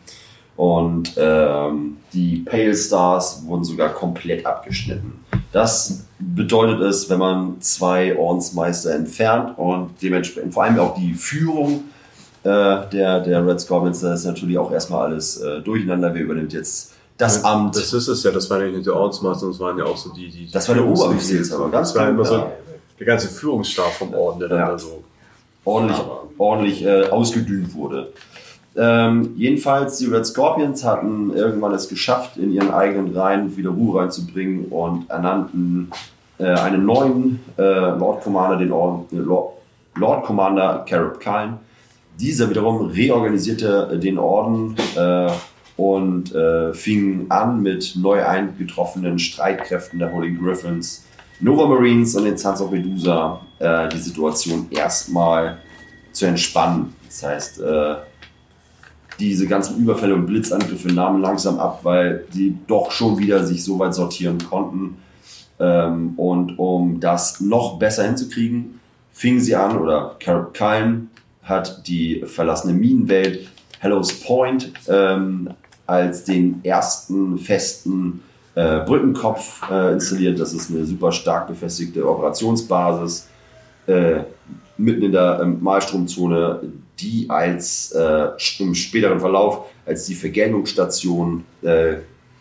[0.57, 5.24] Und ähm, die Pale Stars wurden sogar komplett abgeschnitten.
[5.53, 11.84] Das bedeutet es, wenn man zwei Ordensmeister entfernt und dementsprechend vor allem auch die Führung
[12.42, 12.48] äh,
[12.92, 16.12] der, der Red Scorpions, da ist natürlich auch erstmal alles äh, durcheinander.
[16.14, 17.76] Wer übernimmt jetzt das Amt?
[17.76, 20.11] Das ist es ja, das waren ja nicht die Ordensmeister, das waren ja auch so
[20.12, 22.46] die, die Das war der Oberbefehlshaber, ganz Das war immer so
[22.98, 24.70] der ganze Führungsstab vom Orden, der dann Ja.
[24.70, 25.03] da so.
[25.64, 25.98] ordentlich,
[26.38, 28.12] ordentlich äh, ausgedünnt wurde.
[28.76, 34.00] Ähm, jedenfalls, die Red Scorpions hatten irgendwann es geschafft, in ihren eigenen Reihen wieder Ruhe
[34.00, 35.90] reinzubringen und ernannten
[36.38, 39.54] äh, einen neuen äh, Lord Commander, den Or äh, Lord,
[39.96, 41.58] Lord Commander Carib Khan.
[42.18, 45.30] Dieser wiederum reorganisierte den Orden äh,
[45.76, 51.06] und äh, fing an mit neu eingetroffenen Streitkräften der Holy Griffins,
[51.40, 55.58] Nova Marines und den Sons of Medusa äh, die Situation erstmal
[56.12, 56.94] zu entspannen.
[57.06, 57.62] Das heißt,
[59.20, 63.78] diese ganzen Überfälle und Blitzangriffe nahmen langsam ab, weil die doch schon wieder sich so
[63.78, 64.96] weit sortieren konnten.
[65.60, 68.80] Ähm, und um das noch besser hinzukriegen,
[69.12, 71.06] fingen sie an, oder Carib Kine
[71.42, 73.48] hat die verlassene Minenwelt
[73.78, 75.50] Hellos Point ähm,
[75.86, 78.22] als den ersten festen
[78.54, 80.38] äh, Brückenkopf äh, installiert.
[80.38, 83.28] Das ist eine super stark befestigte Operationsbasis
[83.86, 84.20] äh,
[84.80, 86.60] mitten in der ähm, Malstromzone,
[86.98, 88.28] die als äh,
[88.58, 91.96] im späteren Verlauf als die Vergeltungsstation äh,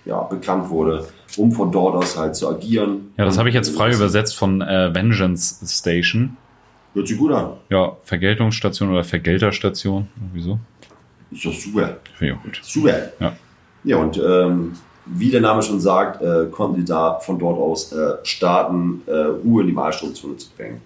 [0.06, 3.12] ja, bekannt wurde, um von dort aus halt zu agieren.
[3.18, 6.38] Ja, das habe ich jetzt frei übersetzt von äh, Vengeance Station.
[6.94, 7.52] Hört sich gut an.
[7.70, 10.08] Ja, Vergeltungsstation oder Vergelterstation.
[10.20, 10.60] Irgendwie so.
[11.32, 11.98] Ist doch super.
[12.16, 12.60] Auch gut.
[12.64, 13.12] Super.
[13.20, 13.34] Ja.
[13.84, 14.74] Ja, und ähm,
[15.06, 19.12] wie der Name schon sagt, äh, konnten die da von dort aus äh, starten, äh,
[19.12, 20.82] Ruhe in die Malstromzone zu bringen.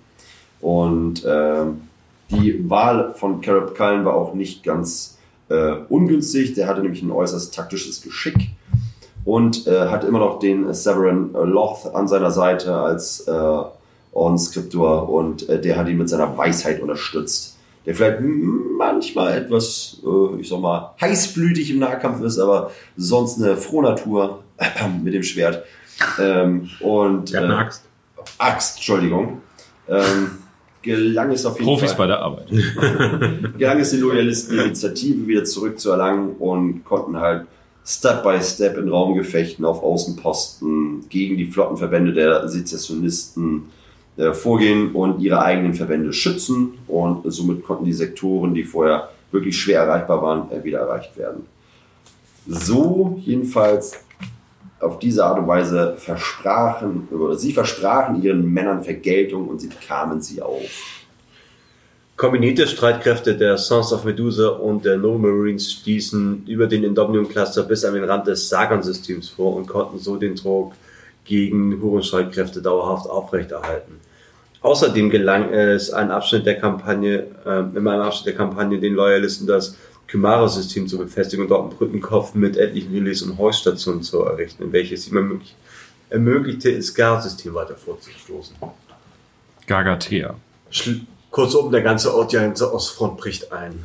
[0.64, 1.82] Und ähm,
[2.32, 5.18] die Wahl von Carib Cullen war auch nicht ganz
[5.50, 6.54] äh, ungünstig.
[6.54, 8.50] Der hatte nämlich ein äußerst taktisches Geschick
[9.26, 13.62] und äh, hatte immer noch den Severin Loth an seiner Seite als äh,
[14.14, 17.58] Ordensskriptor und äh, der hat ihn mit seiner Weisheit unterstützt.
[17.86, 23.58] Der vielleicht manchmal etwas, äh, ich sag mal, heißblütig im Nahkampf ist, aber sonst eine
[23.58, 24.44] Frohnatur
[25.04, 25.66] mit dem Schwert.
[26.20, 27.84] Ähm, und Der hat eine äh, Axt.
[28.38, 29.42] Axt, Entschuldigung.
[29.90, 30.43] Ähm,
[30.84, 32.48] gelang es auf jeden Profis Fall bei der Arbeit.
[33.58, 37.48] gelang es den Loyalisten, die Initiative wieder zurückzuerlangen und konnten halt
[37.86, 43.64] Step by Step in Raumgefechten auf Außenposten gegen die Flottenverbände der Sezessionisten
[44.16, 46.74] äh, vorgehen und ihre eigenen Verbände schützen.
[46.88, 51.46] Und somit konnten die Sektoren, die vorher wirklich schwer erreichbar waren, äh, wieder erreicht werden.
[52.48, 54.04] So jedenfalls
[54.84, 60.22] auf diese Art und Weise versprachen, oder sie versprachen ihren Männern Vergeltung und sie bekamen
[60.22, 60.62] sie auch.
[62.16, 67.64] Kombinierte Streitkräfte der Sons of Medusa und der No Marines stießen über den Indomium Cluster
[67.64, 70.74] bis an den Rand des Sagan-Systems vor und konnten so den Druck
[71.26, 74.00] gegen Huron-Streitkräfte dauerhaft aufrechterhalten.
[74.62, 79.48] Außerdem gelang es, einen Abschnitt der Kampagne, äh, in einem Abschnitt der Kampagne den Loyalisten
[79.48, 79.76] das
[80.08, 84.72] Kymara-System zu befestigen und dort einen Brückenkopf mit etlichen Relais und Hoiststationen zu errichten, in
[84.72, 85.56] welches ihm ermöglich-
[86.10, 88.56] ermöglichte, das Gar-System weiter vorzustoßen.
[89.66, 90.36] Gagatea.
[90.72, 91.02] Schl-
[91.32, 93.84] Kurzum, der ganze Ort ja zur Ostfront bricht ein.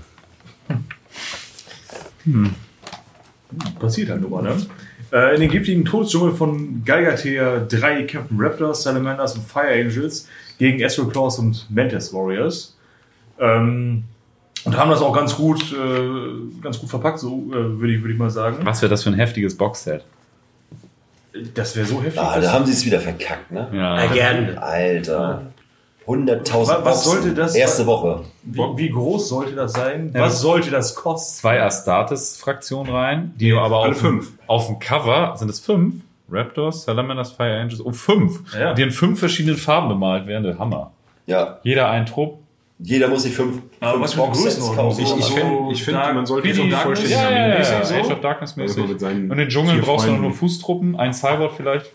[3.80, 4.56] Passiert halt nur mal, ne?
[5.10, 10.84] Äh, in den giftigen Todesdschungel von Geigertheer drei Captain Raptors, Salamanders und Fire Angels gegen
[10.84, 12.76] Astral Claws und Mantis Warriors.
[13.38, 14.04] Ähm,
[14.68, 18.12] und haben das auch ganz gut, äh, ganz gut verpackt, so äh, würde ich, würde
[18.12, 18.58] ich mal sagen.
[18.64, 20.04] Was wäre das für ein heftiges Boxset?
[21.54, 22.20] Das wäre so heftig.
[22.20, 23.68] Ah, da haben sie es wieder verkackt, ne?
[23.72, 23.94] Ja.
[23.96, 24.58] Again.
[24.58, 25.42] Alter.
[26.06, 28.22] 100.000 Was- sollte das- Erste Woche.
[28.42, 30.10] wie, wie groß sollte das sein?
[30.14, 30.22] Ja.
[30.22, 31.40] Was sollte das kosten?
[31.40, 34.26] Zwei Astartes-Fraktionen rein, die du aber alle auf, fünf.
[34.30, 35.96] Dem, auf dem Cover sind es fünf.
[36.30, 38.40] Raptors, Salamanders, Fire Angels, oh fünf.
[38.58, 38.74] Ja.
[38.74, 40.92] Die in fünf verschiedenen Farben bemalt werden, der Hammer.
[41.26, 42.38] Ja, Jeder ein Trupp.
[42.81, 45.03] Jeder muss sich fünf, Aber fünf Boxsets kaufen.
[45.03, 47.85] Ich, ich finde, ich find, man sollte schon vollständig Ja, ja, ja, mäßig ja.
[47.85, 47.95] so.
[47.95, 48.79] Age of Darkness mäßig.
[48.79, 51.91] Also mit seinen Und den Dschungel brauchst du nur Fußtruppen, ein Cyborg vielleicht.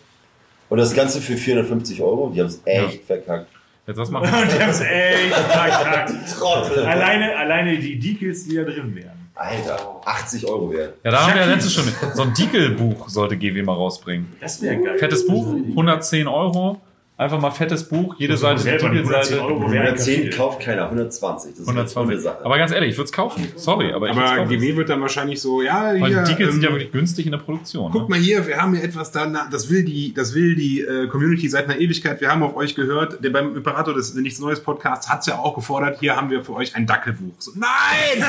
[0.69, 2.31] Und das Ganze für 450 Euro.
[2.33, 3.47] Die haben es echt verkackt.
[3.85, 6.13] Jetzt was machen Die haben es echt verkackt.
[6.37, 6.85] Trottel.
[6.85, 9.23] Alleine, alleine die Decals, die da drin wären.
[9.35, 10.95] Alter, 80 Euro wert.
[11.03, 11.85] Ja, da haben wir ja letztes schon.
[12.13, 14.27] So ein Diekel-Buch sollte GW mal rausbringen.
[14.39, 14.97] Das wäre geil.
[14.99, 16.79] Fettes Buch, 110 Euro.
[17.15, 19.45] Einfach mal fettes Buch, jede Seite ist eine Selber die 110 Titelseite.
[19.45, 20.35] Euro wären 110 kapiert.
[20.35, 21.51] kauft keiner, 120.
[21.51, 22.23] Das ist eine tolle 120.
[22.23, 22.43] Sache.
[22.43, 23.47] Aber ganz ehrlich, ich würde es kaufen.
[23.55, 24.45] Sorry, aber ich würde es Aber.
[24.47, 27.27] GW wird dann wahrscheinlich so, ja, Weil hier, die Tickets sind ja ähm, wirklich günstig
[27.27, 27.91] in der Produktion.
[27.91, 28.15] Guck Ne?
[28.15, 31.47] mal hier, wir haben hier etwas da, das will die, das will die äh, Community
[31.49, 32.19] seit einer Ewigkeit.
[32.19, 35.53] Wir haben auf euch gehört, der beim Imperator des Nichts Neues Podcasts hat's ja auch
[35.53, 35.97] gefordert.
[35.99, 37.35] Hier haben wir für euch ein Dackelbuch.
[37.37, 37.69] So, nein!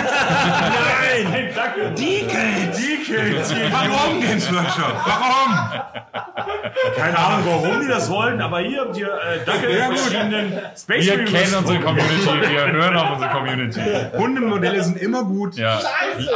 [1.24, 1.94] Nein, danke.
[1.94, 2.76] Decals!
[2.76, 3.54] Decals.
[3.72, 4.94] Warum Games Workshop?
[5.06, 5.80] Warum?
[6.96, 11.06] Keine Ahnung, warum die das wollen, aber hier habt ihr äh, danke Ja, verschiedenen Space
[11.06, 11.80] Wir kennen unsere.
[11.80, 13.80] Community, wir hören auf unsere Community.
[14.16, 15.56] Hundemodelle sind immer gut.
[15.56, 15.80] Ja.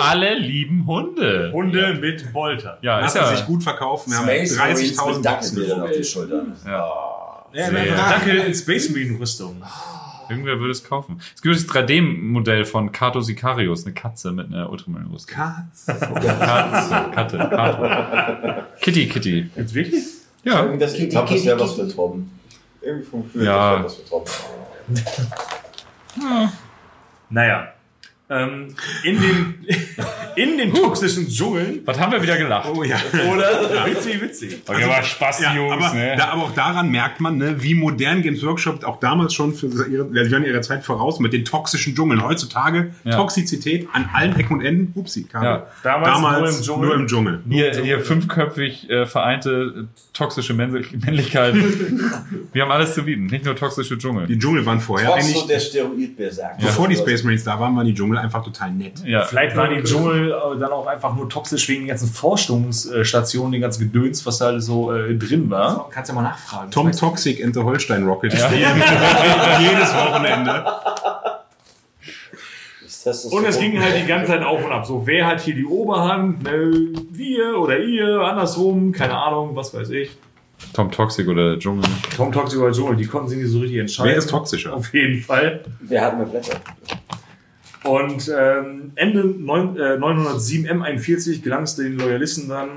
[0.01, 1.51] Alle lieben Hunde.
[1.53, 2.79] Hunde mit Bolter.
[2.83, 3.37] Ja, ist Lassen ja.
[3.37, 4.11] sich gut verkaufen.
[4.11, 6.53] Wir haben Space Marines 30.000 mit Dackelbildern auf die Schultern.
[6.67, 6.89] ja.
[7.55, 7.97] Ja, Sehr.
[7.97, 9.63] Danke in Space Marine Rüstung.
[10.29, 11.19] Irgendwer würde es kaufen.
[11.35, 15.35] Es gibt das 3D-Modell von Kato Sicarius, eine Katze mit einer Ultramarine-Rüstung.
[15.35, 15.87] Katz.
[15.87, 18.63] Katze, Katte, Kato.
[18.83, 19.49] Kitty, Kitty.
[19.57, 20.05] Jetzt wirklich?
[20.49, 20.77] Ja.
[20.77, 22.39] Das, ich glaube, das wäre was für Tromben.
[22.81, 23.83] Irgendwie vom Gefühl, Ja.
[23.83, 25.05] das wäre was für
[26.15, 26.53] Tromben.
[27.31, 27.69] Naja.
[28.31, 28.75] Ähm,
[29.05, 29.55] in, den,
[30.37, 31.81] in den toxischen Dschungeln.
[31.87, 32.69] Was haben wir wieder gelacht?
[32.75, 32.97] Oh ja.
[33.33, 33.87] Oder?
[33.87, 34.63] Witzig, witzig.
[34.67, 36.15] Okay, aber Spaß, Ja, Jungs, aber, ne?
[36.19, 39.67] da, aber auch daran merkt man, ne, wie modern Games Workshop auch damals schon für
[39.89, 42.23] ihre, wir waren ihrer Zeit voraus mit den toxischen Dschungeln.
[42.23, 43.17] Heutzutage Ja.
[43.17, 44.93] Toxizität an allen Ecken und Enden.
[44.95, 45.49] Upsi, Kabel.
[45.49, 45.67] Ja.
[45.83, 46.87] Damals nur im Dschungel.
[46.89, 47.41] Nur im Dschungel.
[47.49, 51.55] Hier, hier fünfköpfig äh, vereinte äh, toxische Männlich- Männlichkeit.
[52.53, 54.27] wir haben alles zu bieten, nicht nur toxische Dschungel.
[54.27, 56.59] Die Dschungel waren vorher so eigentlich, der Steroidberserk.
[56.59, 58.95] bevor die Space Marines da waren, waren die Dschungel einfach total nett.
[59.05, 59.25] Ja.
[59.25, 63.61] Vielleicht waren die Dschungel äh, dann auch einfach nur toxisch wegen den ganzen Forschungsstationen, den
[63.61, 65.89] ganzen Gedöns, was da alles so äh, drin war.
[65.91, 66.71] Kannst ja mal nachfragen.
[66.71, 68.51] Tom Toxic and the Holstein Rocket spielen
[69.61, 70.65] jedes Wochenende.
[73.31, 74.85] Und es ging halt die ganze Zeit auf und ab.
[74.85, 76.43] So, wer hat hier die Oberhand?
[76.43, 80.11] Ne, wir oder ihr, andersrum, keine Ahnung, was weiß ich.
[80.73, 81.85] Tom Toxic oder der Dschungel.
[82.17, 84.11] Tom Toxic oder Dschungel, die konnten sich nicht so richtig entscheiden.
[84.11, 84.75] Wer ist toxischer?
[84.75, 85.65] Auf jeden Fall.
[85.81, 86.61] Wer hat mehr Blätter?
[87.85, 92.69] Und ähm, Ende neun, äh, 907 M41 gelang es den Loyalisten dann,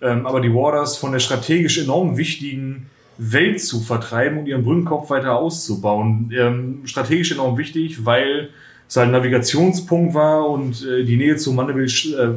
[0.00, 5.10] ähm, aber die Warders von der strategisch enorm wichtigen Welt zu vertreiben und ihren Brückenkopf
[5.10, 6.32] weiter auszubauen.
[6.36, 8.50] Ähm, strategisch enorm wichtig, weil
[8.86, 12.34] es halt ein Navigationspunkt war und äh, die Nähe zum Mandeville äh,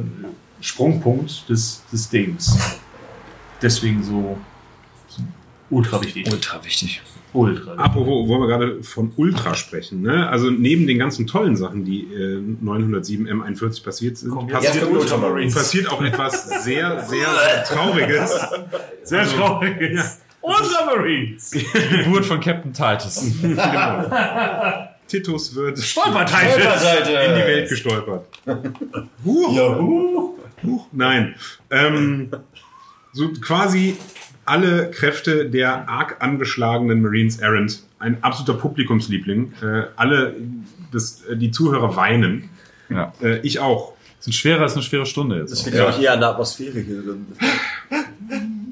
[0.60, 2.58] Sprungpunkt des Systems.
[3.60, 4.38] Deswegen so
[5.72, 6.28] ultra wichtig.
[6.30, 7.02] Ultra wichtig.
[7.32, 7.80] Ultra wichtig.
[7.84, 10.02] Apropos, wollen wir gerade von Ultra sprechen.
[10.02, 10.28] Ne?
[10.28, 15.54] Also neben den ganzen tollen Sachen, die äh, 907 M41 passiert sind, Komm, passiert, Ultramarines.
[15.54, 18.40] passiert auch etwas sehr, sehr, sehr Trauriges.
[19.04, 19.98] Sehr traurig.
[20.42, 21.50] Ultramarines!
[21.50, 21.64] Die
[22.04, 23.20] Geburt von Captain Titus.
[25.08, 28.26] Titus wird in die Welt gestolpert.
[29.24, 30.38] Juhu.
[30.64, 31.34] Huch, nein.
[31.70, 32.30] Ähm,
[33.12, 33.96] so quasi
[34.52, 37.82] alle Kräfte der arg angeschlagenen Marines Errant.
[37.98, 39.54] Ein absoluter Publikumsliebling.
[39.62, 40.34] Äh, alle,
[40.92, 42.50] das, äh, die Zuhörer weinen.
[42.90, 43.14] Ja.
[43.22, 43.94] Äh, ich auch.
[44.18, 45.52] Das ist schwerer als eine schwere Stunde jetzt.
[45.52, 47.26] Das liegt, glaube ich, eher an der Atmosphäre hier drin.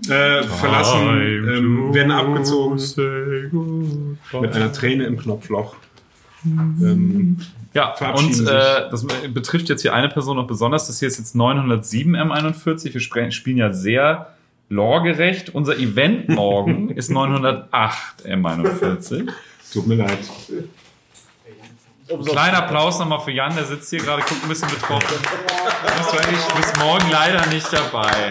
[0.09, 5.77] Äh, verlassen, ähm, werden abgezogen mit einer Träne im Knopfloch.
[6.45, 7.39] Ähm,
[7.73, 8.49] Ja, verabschieden und sich.
[8.49, 10.89] äh, das betrifft jetzt hier eine Person noch besonders.
[10.89, 12.93] Das hier ist jetzt 907 M41.
[12.93, 14.35] Wir spielen ja sehr
[14.71, 15.51] loregerecht.
[15.51, 19.31] Unser Event morgen ist 908 M41.
[19.73, 20.19] tut mir leid.
[22.25, 25.17] Kleiner Applaus nochmal für Jan, der sitzt hier gerade, guckt ein bisschen betroffen.
[25.85, 28.31] Das war ich bis morgen leider nicht dabei.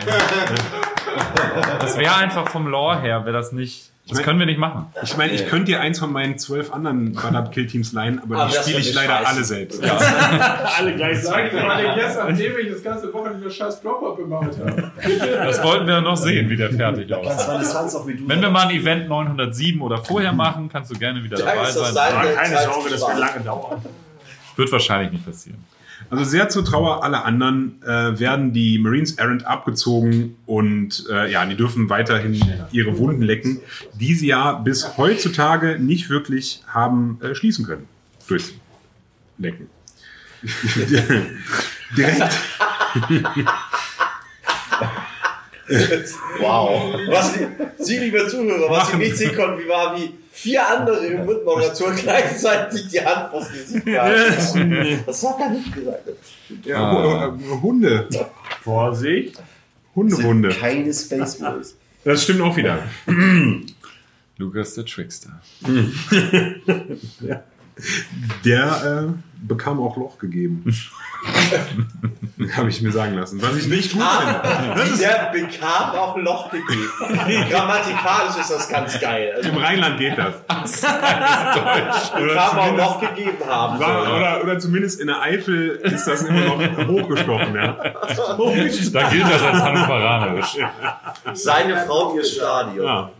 [1.80, 3.92] Das wäre einfach vom Lore her, wäre das nicht.
[4.08, 4.88] Das können wir nicht machen.
[5.04, 8.38] Ich meine, ich könnte dir eins von meinen zwölf anderen Banab Kill Teams leihen, aber
[8.38, 9.28] Aber die das spiele ich ich leider scheiße.
[9.28, 9.84] alle selbst.
[10.80, 14.92] Alle gleich Sag mir mal gestern, nachdem ich das ganze Wochenende scheiß Drop-Up gemacht habe.
[15.46, 18.18] Das wollten wir noch sehen, wie der fertig aussieht.
[18.28, 21.70] Wenn wir mal ein Event 907 oder vorher machen, kannst du gerne wieder Da dabei
[21.70, 21.94] sein.
[21.94, 23.80] sein- Keine Sorge, das wird lange dauern.
[24.56, 25.64] Wird wahrscheinlich nicht passieren.
[26.10, 31.46] Also sehr zur Trauer aller anderen äh, werden die Marines Errant abgezogen und äh, ja,
[31.46, 32.42] die dürfen weiterhin
[32.72, 33.60] ihre Wunden lecken,
[33.94, 37.88] die sie ja bis heutzutage nicht wirklich haben äh, schließen können.
[38.28, 38.54] Durchs
[39.38, 39.68] Lecken.
[41.98, 42.40] Direkt.
[46.40, 46.96] Wow.
[47.10, 47.36] Was
[47.80, 51.96] Sie, liebe Zuhörer, was Sie nicht sehen konnten, wie war wie vier andere im Mundmoderation
[51.96, 55.04] gleichzeitig die Hand vors Gesicht halten.
[55.06, 56.10] Das war gar nicht gesagt.
[56.64, 58.08] Ja, Hu- äh, Hunde.
[58.64, 59.42] Vorsicht.
[59.96, 60.50] Hundewunde.
[60.50, 61.76] Keine Space Boys.
[62.06, 62.82] Das stimmt auch wieder.
[64.38, 65.42] Lukas der Trickster.
[68.46, 70.64] Der äh, bekam auch Loch gegeben.
[72.56, 73.42] Habe ich mir sagen lassen.
[73.42, 74.42] Was ich nicht gut finde.
[74.76, 76.90] Das ist, Der bekam auch Loch gegeben.
[77.50, 79.34] Grammatikalisch ist das ganz geil.
[79.36, 80.36] Also, Im Rheinland geht das.
[82.16, 83.80] bekam auch Loch gegeben haben.
[83.80, 84.16] War, soll.
[84.16, 87.56] oder, oder zumindest in der Eifel ist das immer noch hochgestochen.
[87.56, 87.78] Ja.
[88.92, 90.58] Da gilt das als hannoveranerisch.
[91.34, 92.86] Seine Frau ihr Stadion.
[92.86, 93.12] Ja.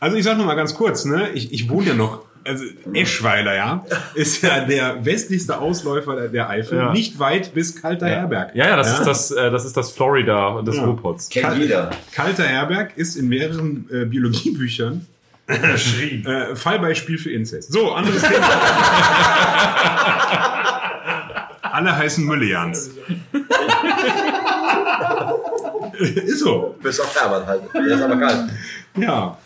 [0.00, 1.28] Also ich sag noch mal ganz kurz, ne?
[1.30, 2.64] ich, ich wohne ja noch, also
[2.94, 3.84] Eschweiler, ja,
[4.14, 6.92] ist ja der westlichste Ausläufer der- Eifel, Ja.
[6.92, 8.54] nicht weit bis Kalter Herberg.
[8.54, 10.84] Ja, ja, das ist das, äh, das ist das Florida des Ja.
[10.84, 11.28] Ruhrpots.
[11.28, 11.90] Kennt jeder.
[12.14, 15.06] Kalter Herberg ist in mehreren äh, Biologiebüchern
[15.48, 17.72] äh, Fallbeispiel für Inzest.
[17.72, 18.46] So, anderes Thema.
[21.62, 22.90] Alle heißen Müllejans.
[25.92, 26.76] ist so.
[26.82, 27.62] Bis auf Herbert halt.
[27.74, 28.50] Der ist aber kalt.
[28.96, 29.38] Ja.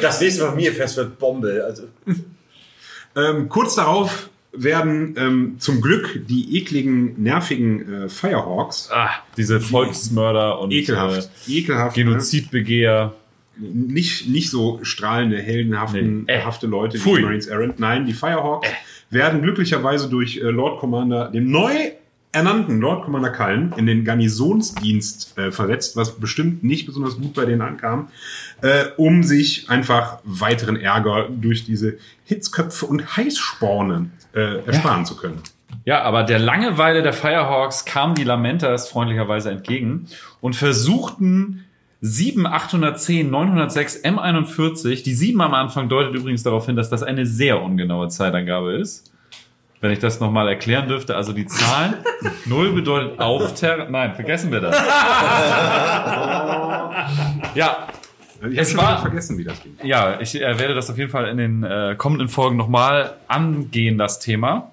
[0.00, 1.62] Das nächste Familienfest wird Bombe.
[1.66, 1.84] Also,
[3.16, 10.60] Ähm, kurz darauf werden ähm, zum Glück die ekligen, nervigen äh, Firehawks Ah, diese Volksmörder
[10.60, 12.10] und ekelhaft, ekelhaft, Äh, ne?
[12.10, 13.14] Genozidbegeher.
[13.58, 16.32] nicht, nicht so strahlende, heldenhaften Nee.
[16.32, 16.42] Äh.
[16.42, 17.80] hafte Leute wie die Marines Errant.
[17.80, 18.68] Nein, die Firehawks
[19.10, 21.72] werden glücklicherweise durch äh, Lord Commander, dem neu
[22.32, 27.44] ernannten Lord Commander Cullen, in den Garnisonsdienst äh, versetzt, was bestimmt nicht besonders gut bei
[27.44, 28.08] denen ankam,
[28.62, 35.40] äh, um sich einfach weiteren Ärger durch diese Hitzköpfe und Heißsporne äh, ersparen zu können.
[35.84, 40.06] Ja, aber der Langeweile der Firehawks kamen die Lamentas freundlicherweise entgegen
[40.40, 41.64] und versuchten
[42.00, 45.02] 7, 810, 906, M41.
[45.02, 49.12] Die 7 am Anfang deutet übrigens darauf hin, dass das eine sehr ungenaue Zeitangabe ist.
[49.80, 51.94] Wenn ich das nochmal erklären dürfte, also die Zahlen.
[52.46, 53.88] 0 bedeutet Aufter...
[53.88, 54.76] Nein, vergessen wir das.
[57.54, 57.88] Ja,
[58.50, 59.76] ich Es war- vergessen, wie das ging.
[59.82, 63.98] ja, ich äh, werde das auf jeden Fall in den äh, kommenden Folgen nochmal angehen,
[63.98, 64.70] das Thema.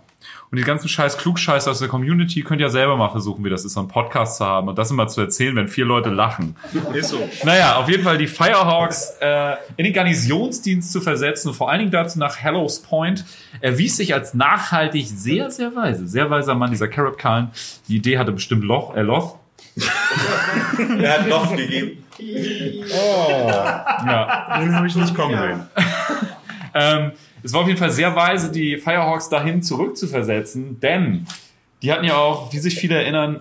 [0.52, 3.66] Und die ganzen scheiß Klugscheiße aus der Community könnt ihr selber mal versuchen, wie das
[3.66, 6.56] ist, so einen Podcast zu haben und das immer zu erzählen, wenn vier Leute lachen.
[6.94, 7.20] Ist so.
[7.44, 11.80] Naja, auf jeden Fall die Firehawks äh, in den Garnisonsdienst zu versetzen und vor allen
[11.80, 13.26] Dingen dazu nach Hallows Point
[13.62, 16.08] erwies sich als nachhaltig sehr, sehr weise.
[16.08, 17.52] Sehr weiser Mann, dieser Carib Khan.
[17.88, 19.36] Die Idee hatte bestimmt Loch, äh, Loth.
[21.02, 22.04] er hat Loch gegeben.
[22.18, 23.86] Ja,
[24.60, 25.68] Den habe ich nicht kommen sehen.
[26.78, 27.14] Ähm,
[27.46, 31.28] es war auf jeden Fall sehr weise, die Firehawks dahin zurückzuversetzen, denn
[31.84, 33.40] die hatten ja auch, wie sich viele erinnern,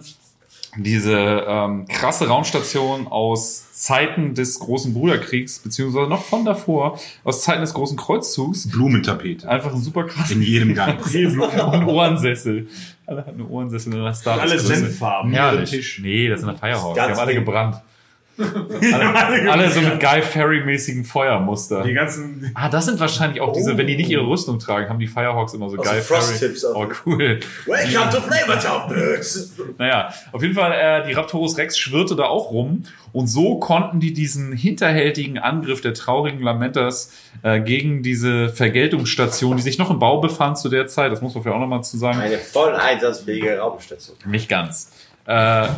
[0.76, 7.60] diese ähm, krasse Raumstation aus Zeiten des großen Bruderkriegs, beziehungsweise noch von davor, aus Zeiten
[7.60, 8.68] des großen Kreuzzugs.
[8.70, 9.48] Blumentapete.
[9.48, 10.30] Einfach ein super krass.
[10.32, 10.98] In jedem Gang.
[11.14, 12.66] ein Ohrensessel.
[13.06, 14.58] Alle hatten Ohrensessel in der Star Alle.
[14.58, 15.32] Senffarben.
[15.32, 15.70] Herrlich.
[15.70, 16.00] Tisch.
[16.02, 16.94] Nee, das sind der Firehawks.
[16.94, 17.76] Die haben alle gebrannt.
[18.38, 21.82] Alle, alle so mit Guy Ferry-mäßigen Feuermuster.
[21.82, 24.98] Die ganzen, Ah, das sind wahrscheinlich auch diese, wenn die nicht ihre Rüstung tragen, haben
[24.98, 26.54] die Firehawks immer so Also Guy Ferry.
[26.74, 27.40] Oh, cool.
[27.66, 29.52] Welcome to Flavortown, Birds!
[29.78, 32.84] Naja, auf jeden Fall, äh, die Raptorus Rex schwirrte da auch rum.
[33.12, 37.12] Und so konnten die diesen hinterhältigen Angriff der traurigen Lamentas
[37.44, 41.32] äh, gegen diese Vergeltungsstation, die sich noch im Bau befand zu der Zeit, das muss
[41.34, 44.16] man vielleicht auch nochmal zu sagen, Eine voll einsatzfähige Raumstation.
[44.26, 44.90] nicht ganz,
[45.26, 45.68] äh,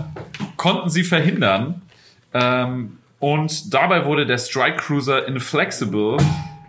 [0.57, 1.83] konnten sie verhindern.
[2.41, 6.19] Ähm, und dabei wurde der Strike Cruiser Inflexible,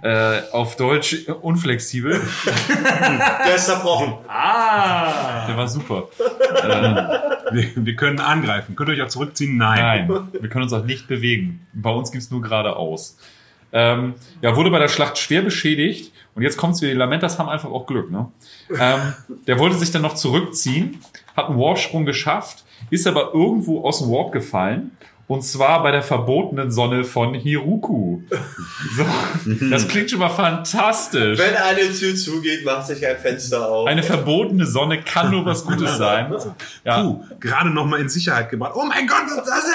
[0.02, 2.14] äh, auf Deutsch unflexibel,
[3.46, 4.14] Der ist zerbrochen.
[4.28, 6.04] der war super.
[6.64, 8.76] Äh, Wir, wir können angreifen.
[8.76, 9.58] Könnt ihr euch auch zurückziehen?
[9.58, 10.08] Nein.
[10.08, 11.66] Nein, wir können uns auch nicht bewegen.
[11.74, 13.18] Bei uns gibt's nur geradeaus.
[13.74, 16.14] Ähm, ja, wurde bei der Schlacht schwer beschädigt.
[16.36, 16.92] Und jetzt kommt's wieder.
[16.92, 18.12] Die Lamentas haben einfach auch Glück.
[18.12, 18.28] Ne?
[18.80, 19.14] Ähm,
[19.48, 21.00] der wollte sich dann noch zurückziehen,
[21.36, 24.92] hat einen Warpsprung geschafft, ist aber irgendwo aus dem Warp gefallen.
[25.28, 28.22] Und zwar bei der verbotenen Sonne von Hiruku.
[28.96, 29.06] So,
[29.70, 31.38] das klingt schon mal fantastisch.
[31.38, 33.88] Wenn eine Tür zugeht, macht sich ein Fenster auf.
[33.88, 36.34] Eine verbotene Sonne kann nur was Gutes sein.
[36.86, 38.72] Ja, Puh, gerade noch mal in Sicherheit gebracht.
[38.76, 39.66] Oh mein Gott, was ist das,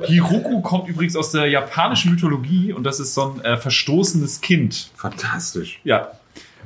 [0.00, 0.06] ey?
[0.06, 4.90] Hiruku kommt übrigens aus der japanischen Mythologie und das ist so ein äh, verstoßenes Kind.
[4.94, 5.80] Fantastisch.
[5.82, 6.12] Ja.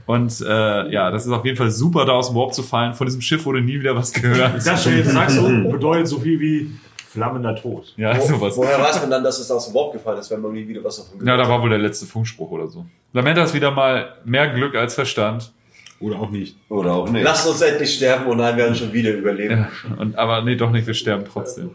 [0.04, 2.92] Und äh, ja, das ist auf jeden Fall super, da aus dem Warp zu fallen.
[2.92, 4.66] Von diesem Schiff wurde nie wieder was gehört.
[4.66, 6.70] das schon jetzt sagst du, bedeutet so viel wie
[7.16, 7.92] flammender Tod.
[7.96, 8.56] Ja, sowas.
[8.56, 10.84] Woher weiß man dann, dass es aus dem Warp gefallen ist, wenn man nie wieder
[10.84, 12.84] was davon Ja, gehört da war wohl der letzte Funkspruch oder so.
[13.12, 15.52] Lamenta ist wieder mal mehr Glück als Verstand.
[15.98, 16.56] Oder auch nicht.
[16.68, 17.24] Oder auch nicht.
[17.24, 19.66] Lasst uns endlich sterben und nein, wir werden schon wieder überleben.
[19.88, 21.70] Ja, und, aber nee, doch nicht, wir sterben trotzdem.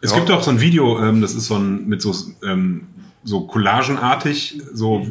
[0.00, 0.16] Es Ja.
[0.18, 2.14] gibt auch so ein Video, ähm, das ist so ein mit so
[2.46, 2.86] ähm,
[3.28, 5.06] so collagenartig, so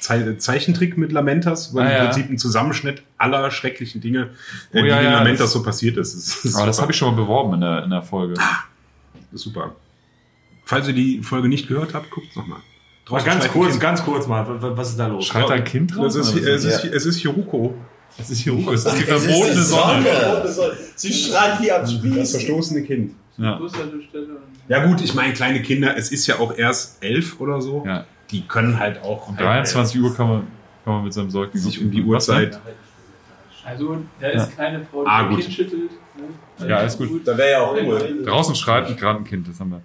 [0.00, 2.04] Ze Zeichentrick mit Lamentas, weil Ah, im ja.
[2.04, 4.30] Prinzip ein Zusammenschnitt aller schrecklichen Dinge,
[4.72, 6.14] äh, Oh, die ja, ja, Lamentas das- so passiert ist.
[6.14, 8.34] Das ist, Aber das habe ich schon mal beworben in der, in der Folge.
[8.34, 8.44] Das
[9.32, 9.74] ist super.
[10.64, 12.58] Falls ihr die Folge nicht gehört habt, guckt nochmal.
[13.10, 14.46] Mal ganz kurz, ganz kurz mal,
[14.76, 15.26] was ist da los?
[15.26, 16.14] Schreit da ein Kind Das raus?
[16.16, 17.74] ist, es, ist, es ist Hiruko,
[18.16, 20.02] Das ist Hiruko, es ist die Es ist verbotene die Sonne.
[20.02, 20.72] Verbotene Sonne.
[20.96, 22.30] Sie schreit wie am das Spieß.
[22.32, 23.12] verstoßene Kind.
[23.38, 23.58] Ja.
[24.68, 27.82] Ja gut, ich meine, kleine Kinder, es ist ja auch erst elf oder so.
[27.86, 28.04] Ja.
[28.30, 30.46] Die können halt auch Um 23 Uhr kann man,
[30.84, 32.02] kann man mit seinem Säugling sich um die?
[32.02, 32.60] Uhrzeit.
[33.64, 35.40] Also, da ist keine Frau, die Ah, ein gut.
[35.40, 35.90] Kind schüttelt.
[36.58, 36.68] Ne?
[36.68, 37.26] Ja, ist gut.
[37.26, 38.22] Da wäre ja auch Ruhe.
[38.24, 39.80] Draußen schreit gerade ein Kind, das haben wir.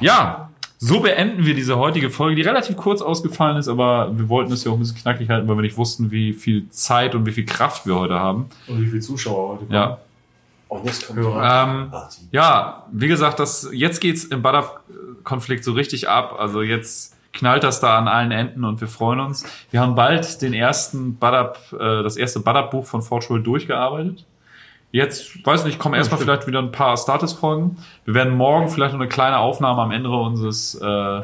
[0.00, 4.50] Ja, so beenden wir diese heutige Folge, die relativ kurz ausgefallen ist, aber wir wollten
[4.52, 7.26] es ja auch ein bisschen knackig halten, weil wir nicht wussten, wie viel Zeit und
[7.26, 8.46] wie viel Kraft wir heute haben.
[8.66, 9.98] Und wie viele Zuschauer heute Ja.
[10.70, 11.64] Und jetzt kommt Hörer.
[11.64, 12.20] Ähm, Party.
[12.30, 16.36] ja, wie gesagt, das, jetzt geht's im Badab-Konflikt so richtig ab.
[16.38, 19.44] Also jetzt knallt das da an allen Enden und wir freuen uns.
[19.72, 24.24] Wir haben bald den ersten Badab, äh, das erste Badab-Buch von World durchgearbeitet.
[24.92, 27.76] Jetzt, weiß nicht, kommen erstmal vielleicht wieder ein paar Status-Folgen.
[28.04, 31.22] Wir werden morgen vielleicht noch eine kleine Aufnahme am Ende unseres, äh,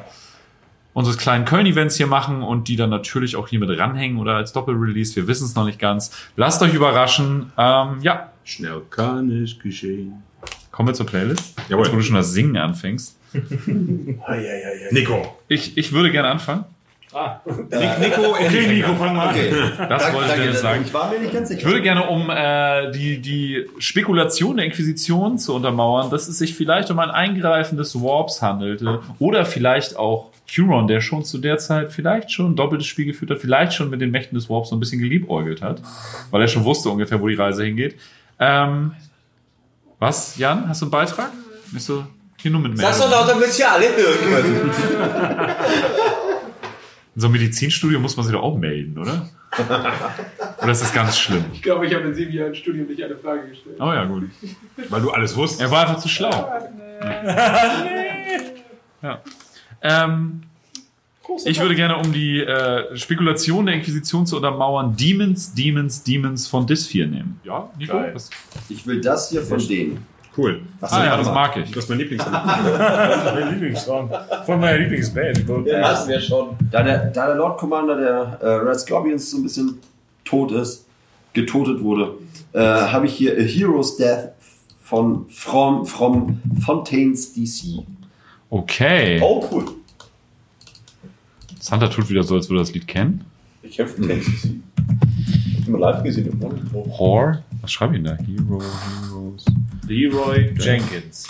[0.92, 4.52] unseres kleinen Köln-Events hier machen und die dann natürlich auch hier mit ranhängen oder als
[4.52, 5.14] Doppel-Release.
[5.14, 6.10] Wir wissen es noch nicht ganz.
[6.36, 7.52] Lasst euch überraschen.
[7.56, 10.22] Ähm, ja, Schnell kann es geschehen.
[10.70, 11.54] kommen wir zur Playlist.
[11.68, 11.84] Jawohl.
[11.84, 13.18] Jetzt, wo du schon das Singen anfängst.
[14.92, 15.36] Nico.
[15.48, 16.64] Ich, ich würde gerne anfangen.
[17.70, 19.88] Nico, Okay, Nico, fang mal an.
[19.88, 20.82] Das wollte ich jetzt sagen.
[20.86, 21.60] Ich war mir nicht ganz sicher.
[21.60, 26.54] Ich würde gerne, um äh, die, die Spekulation der Inquisition zu untermauern, dass es sich
[26.54, 31.58] vielleicht um ein Eingreifen des Warps handelte oder vielleicht auch Huron, der schon zu der
[31.58, 34.68] Zeit vielleicht schon ein doppeltes Spiel geführt hat, vielleicht schon mit den Mächten des Warps
[34.68, 35.82] so ein bisschen geliebäugelt hat,
[36.30, 37.96] weil er schon wusste ungefähr, wo die Reise hingeht.
[38.38, 38.94] Ähm,
[39.98, 40.68] was, Jan?
[40.68, 41.30] Hast du einen Beitrag?
[41.72, 42.04] Bist du
[42.38, 44.70] hier nur mit Sag's doch laut, damit ja alle hören können.
[47.14, 49.28] In so einem Medizinstudio muss man sich doch auch melden, oder?
[50.62, 51.46] oder ist das ganz schlimm?
[51.54, 53.76] Ich glaube, ich habe in sieben Jahren Studium nicht eine Frage gestellt.
[53.80, 54.24] Oh ja, gut.
[54.90, 55.62] weil du alles wusstest.
[55.62, 56.30] Er war einfach zu schlau.
[59.02, 59.22] ja.
[59.82, 60.42] Ähm,
[61.44, 66.66] ich würde gerne, um die äh, Spekulation der Inquisition zu untermauern, Demons, Demons, Demons von
[66.66, 67.40] Dysphere nehmen.
[67.44, 67.94] Ja, Nico?
[67.96, 68.12] Geil.
[68.12, 68.30] Das,
[68.68, 70.06] Ich will das hier von denen.
[70.36, 70.60] Cool.
[70.82, 71.70] ah ja, das mag ich.
[71.70, 72.32] Das ist mein Lieblingssong.
[72.32, 74.10] Mein Lieblingssong.
[74.44, 75.48] Von meiner Lieblingsband.
[75.48, 76.56] Den hatten wir schon.
[76.70, 79.78] Da der, da der Lord Commander der äh, Red Scorpions so ein bisschen
[80.26, 80.86] tot ist,
[81.32, 82.18] getotet wurde,
[82.52, 84.32] äh, habe ich hier A Hero's Death
[84.82, 87.82] von From, from Fontaines DC.
[88.50, 89.18] Okay.
[89.22, 89.64] Oh, cool.
[91.66, 93.24] Santa tut wieder so, als würde er das Lied kennen.
[93.62, 94.60] Ich kämpfe mit sie.
[95.26, 96.86] Ich hab immer live gesehen im Monitor.
[96.86, 97.42] Whore?
[97.60, 98.24] Was schreibe ich denn da?
[98.24, 99.44] Hero, Heroes.
[99.88, 101.26] Leroy Jenkins.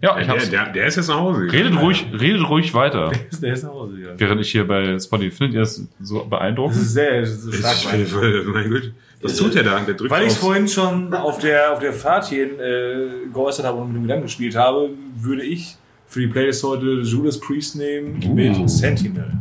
[0.00, 0.50] Ja, ich Der, hab's.
[0.50, 1.40] der, der ist jetzt nach Hause.
[1.52, 3.10] Redet ruhig, redet ruhig weiter.
[3.40, 4.18] Der ist nach Hause gegangen.
[4.20, 6.76] Während ich hier bei Spotify, findet ihr das so Das beeindruckend?
[6.76, 7.76] ist sehr, das ist Ich stark.
[7.76, 9.78] finde, mein Gott, Was tut der da?
[9.80, 13.78] Der drückt Weil ich vorhin schon auf der, auf der Fahrt hierhin äh, geäußert habe
[13.78, 15.76] und mit dem Gedanken gespielt habe, würde ich
[16.12, 19.32] für die Playlist heute Judas Priest nehmen mit Sentinel.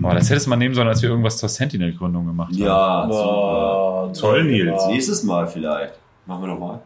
[0.00, 2.58] Boah, das hättest du mal nehmen sollen, als wir irgendwas zur Sentinel-Gründung gemacht haben.
[2.58, 4.04] Ja, super.
[4.06, 4.86] Oh, Toll, Nils.
[4.86, 5.94] Nächstes Mal vielleicht.
[6.24, 6.80] Machen wir nochmal.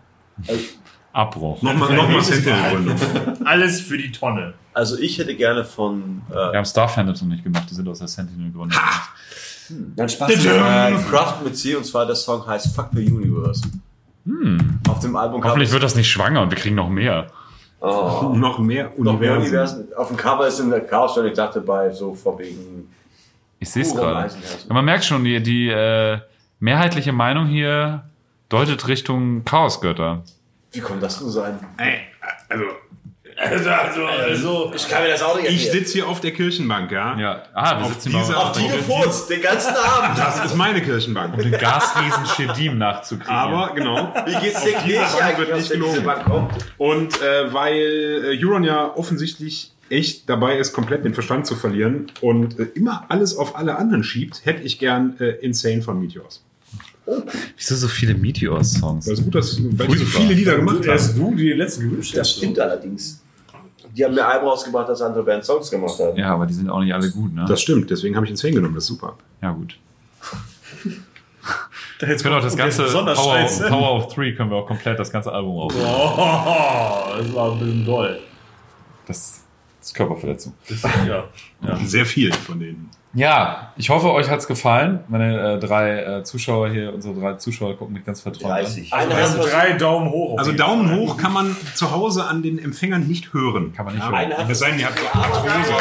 [1.13, 1.61] Abbruch.
[1.61, 2.97] Nochmal, nochmal Sentinel-Gründung.
[3.45, 4.55] Alles für die Tonne.
[4.73, 7.87] Also ich hätte gerne von äh, Wir haben Star Phantom noch nicht gemacht, die sind
[7.87, 8.81] aus der Sentinel-Gründung.
[9.95, 10.31] Dann Spaß.
[10.31, 13.63] Äh, Craft mit C und zwar der Song heißt Fuck the Universe.
[14.89, 15.49] Auf dem Album Hm.
[15.51, 17.27] Hoffentlich wird das nicht schwanger und wir kriegen noch mehr.
[17.85, 18.33] Oh.
[18.35, 19.81] Noch mehr noch mehr Universen.
[19.81, 19.95] Universen.
[19.97, 22.89] Auf dem Cover ist in der Chaos und ich dachte bei so von wegen
[23.59, 24.31] Ich sehe es gerade.
[24.69, 26.19] Ja, man merkt schon, die, die äh,
[26.61, 28.05] mehrheitliche Meinung hier
[28.49, 30.23] deutet Richtung Chaosgötter.
[30.73, 31.59] Wie kommt das denn sein?
[31.77, 32.01] Ey,
[32.49, 32.65] also,
[33.37, 34.73] Also, also, also.
[34.75, 37.19] Ich kann mir das auch nicht ich sitze hier auf der Kirchenbank, ja?
[37.19, 40.19] Ja, ah, wir Auf sitzen dieser- Auf die gefurzt, den ganzen Abend.
[40.19, 41.37] Das ist meine Kirchenbank.
[41.39, 43.35] den Gasriesen Shedim nachzukriegen.
[43.35, 44.15] Aber, genau.
[44.27, 46.49] Wie geht's der Kirche Bank wird eigentlich, nicht gelogen.
[46.79, 47.75] Und äh, weil
[48.25, 53.05] äh, Euron ja offensichtlich echt dabei ist, komplett den Verstand zu verlieren und äh, immer
[53.09, 56.43] alles auf alle anderen schiebt, hätte ich gern äh, Insane von Meteors.
[57.57, 59.07] Wieso so viele Meteor-Songs?
[59.07, 60.85] Weil es gut, dass weil die so viele Lieder gemacht.
[60.87, 62.37] Erst du die letzten gewünscht Das hast.
[62.39, 63.23] stimmt allerdings.
[63.97, 66.17] Die haben mehr Alben rausgebracht, als andere Bands Songs gemacht haben.
[66.17, 67.45] Ja, aber die sind auch nicht alle gut, ne?
[67.47, 69.17] Das stimmt, deswegen habe ich Insane genommen, das ist super.
[69.41, 69.79] ja, gut.
[72.01, 73.69] Jetzt Jetzt können wir auch das ganze besonders Power, scheiße.
[73.69, 75.73] Power of Three können wir auch komplett das ganze Album auf.
[75.75, 78.19] Oh, das war ein bisschen doll.
[79.07, 79.45] Das,
[79.79, 80.55] das ist Körperverletzung.
[80.69, 81.25] Das, ja.
[81.63, 81.77] ja.
[81.85, 82.91] Sehr viel von denen.
[83.15, 85.05] Ja, ich hoffe, euch hat's gefallen.
[85.09, 88.63] Meine äh, drei äh, Zuschauer hier, unsere drei Zuschauer gucken mich ganz vertraut an.
[88.63, 88.93] 30.
[88.93, 90.37] Einer Also hat drei Daumen hoch.
[90.37, 90.99] Also Daumen Fall.
[90.99, 93.73] hoch kann man zu Hause an den Empfängern nicht hören.
[93.73, 94.19] Kann man nicht ja, hören.
[94.19, 95.73] Einer hat Es sei denn, ihr habt so Arthrose.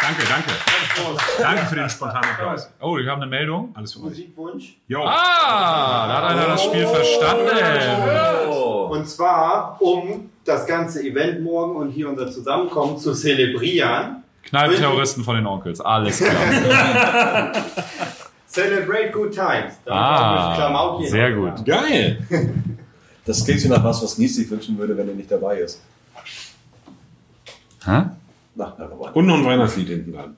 [0.00, 0.50] Danke, danke.
[1.38, 2.70] Danke für den spontanen Applaus.
[2.80, 3.72] Oh, wir haben eine Meldung.
[3.74, 4.04] Alles für euch.
[4.06, 4.76] Musikwunsch?
[4.88, 5.02] Jo.
[5.04, 7.46] Ah, da hat einer das Spiel verstanden.
[8.50, 8.88] Oh.
[8.90, 14.24] Und zwar, um das ganze Event morgen und hier unser Zusammenkommen zu zelebrieren.
[14.44, 15.80] Knallterroristen von den Onkels.
[15.80, 17.52] Alles klar.
[18.48, 19.74] Celebrate good times.
[19.84, 21.64] Da Ah, sehr gut.
[21.64, 22.18] Geil.
[23.24, 25.80] Das klingt so nach was, was Nies sich wünschen würde, wenn er nicht dabei ist.
[27.84, 28.02] Hä?
[28.56, 29.14] Na, na, aber.
[29.14, 30.36] Und noch ein Weihnachtslied hinten dran.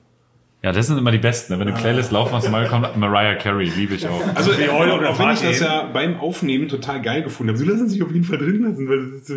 [0.65, 1.51] Ja, das sind immer die besten.
[1.51, 1.59] ne?
[1.59, 3.69] Wenn eine Playlist laufen hast, mal kommt Mariah Carey.
[3.75, 4.21] Liebe ich auch.
[4.33, 7.57] Also, äh, Eule oder auch wenn ich das ja beim Aufnehmen total geil gefunden habe,
[7.59, 9.27] so lassen sich auf jeden Fall drin lassen, weil das.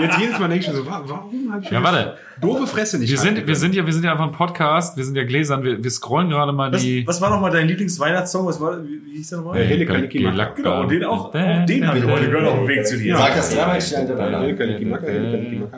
[0.00, 2.16] Jetzt jedes Mal denke ich mir so, wa- warum habe ich Ja, warte.
[2.40, 4.96] doofe Fresse nicht Wir sind, wir sind ja, wir sind ja einfach ein Podcast.
[4.96, 5.62] Wir sind ja gläsern.
[5.62, 7.06] Wir, wir scrollen gerade mal Was, die.
[7.06, 8.46] was war nochmal dein Lieblingsweihnachtssong?
[8.46, 9.60] Was war, wie, wie hieß der nochmal?
[9.60, 9.84] Äh,
[10.22, 10.52] Maka.
[10.56, 13.14] Genau, und den auch, auch den habe ich heute gehört auf dem Weg zu dir.
[13.18, 15.68] Sag das dreimal schnell Helle hintereinander.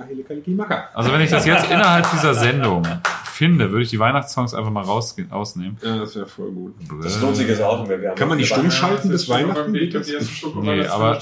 [0.47, 0.89] Maka.
[0.95, 2.87] Also wenn ich das jetzt innerhalb dieser Sendung
[3.35, 5.77] finde, würde ich die Weihnachtssongs einfach mal raus, ausnehmen.
[5.83, 6.75] Ja, das wäre voll gut.
[7.03, 8.01] Das lohnt sich jetzt auch nicht mehr.
[8.01, 9.75] Wir Kann man die noch- stumm schalten bis Weihnachten?
[10.25, 11.21] Schluck Nee, aber,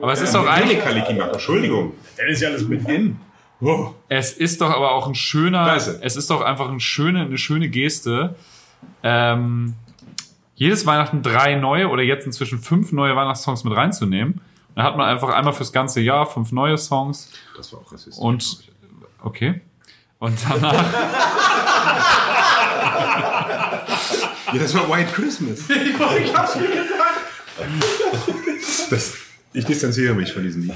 [0.00, 1.92] aber es ist doch eigentlich, Entschuldigung.
[2.16, 3.18] Dann ist ja alles mit N.
[3.64, 3.90] Oh.
[4.08, 6.04] es ist doch aber auch ein schöner, Da ist er.
[6.04, 8.34] es ist doch einfach ein schöne, eine schöne Geste.
[9.04, 9.74] Ähm,
[10.56, 14.40] jedes Weihnachten drei neue oder jetzt inzwischen fünf neue Weihnachtssongs mit reinzunehmen.
[14.74, 18.18] Dann hat man einfach einmal fürs ganze Jahr fünf neue Songs Das war auch rassistisch.
[18.18, 18.64] und
[19.22, 19.60] okay.
[20.22, 20.84] Und danach,
[24.52, 25.58] Ja, das war White Christmas.
[25.68, 27.22] Ich hab's mir gedacht.
[28.90, 29.14] Das,
[29.52, 30.74] ich distanziere mich von diesem Lied.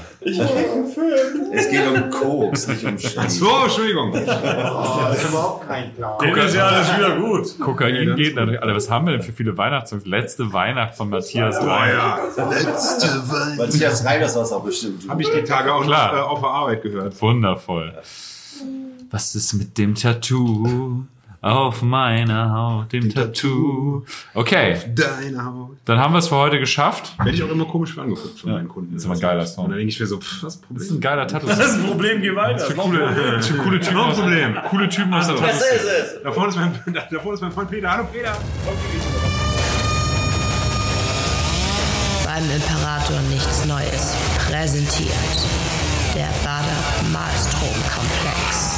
[1.53, 3.35] Es geht um Koks, nicht um Ach Schnaps.
[3.37, 4.11] so, Entschuldigung.
[4.11, 6.17] Oh, das ist überhaupt kein Plan.
[6.19, 7.59] Dann ist ja alles wieder gut.
[7.59, 8.61] Kokain geht natürlich.
[8.61, 10.05] Alter, was haben wir denn für viele Weihnachtssongs?
[10.05, 11.95] Letzte Weihnacht von Matthias Oh Reim.
[11.95, 12.19] ja.
[13.57, 15.07] Matthias Reimers war es auch bestimmt.
[15.07, 16.17] Habe ich die Tage auch noch Klar.
[16.17, 17.21] äh, auf der Arbeit gehört.
[17.21, 17.93] Wundervoll.
[19.11, 21.03] Was ist mit dem Tattoo
[21.41, 24.03] auf meiner Haut, dem Tattoo?
[24.33, 25.77] Okay, Deine Haut.
[25.85, 27.13] dann haben wir es für heute geschafft.
[27.17, 28.93] Werde ich auch immer komisch für angeguckt von meinen Kunden.
[28.93, 29.65] das ist aber ein geiler Song.
[29.65, 31.01] Und dann denke ich mir so, pff, was ist das Das ist ein Problem?
[31.01, 31.47] geiler Tattoo.
[31.47, 32.73] Das ist ein Problem, geh weiter.
[32.73, 34.55] coole, coole Typen Noch ein aus, Problem.
[34.69, 35.75] coole Typen aus der Das Tattoo.
[35.75, 35.83] ist
[36.15, 36.23] es.
[36.23, 36.73] Da vorne ist mein,
[37.11, 37.91] da vorne ist mein Freund Peter.
[37.91, 38.35] Hallo Peter.
[42.25, 44.15] Beim Imperator nichts Neues.
[44.49, 45.13] Präsentiert.
[46.17, 48.76] Der Bader Malstrom Komplex.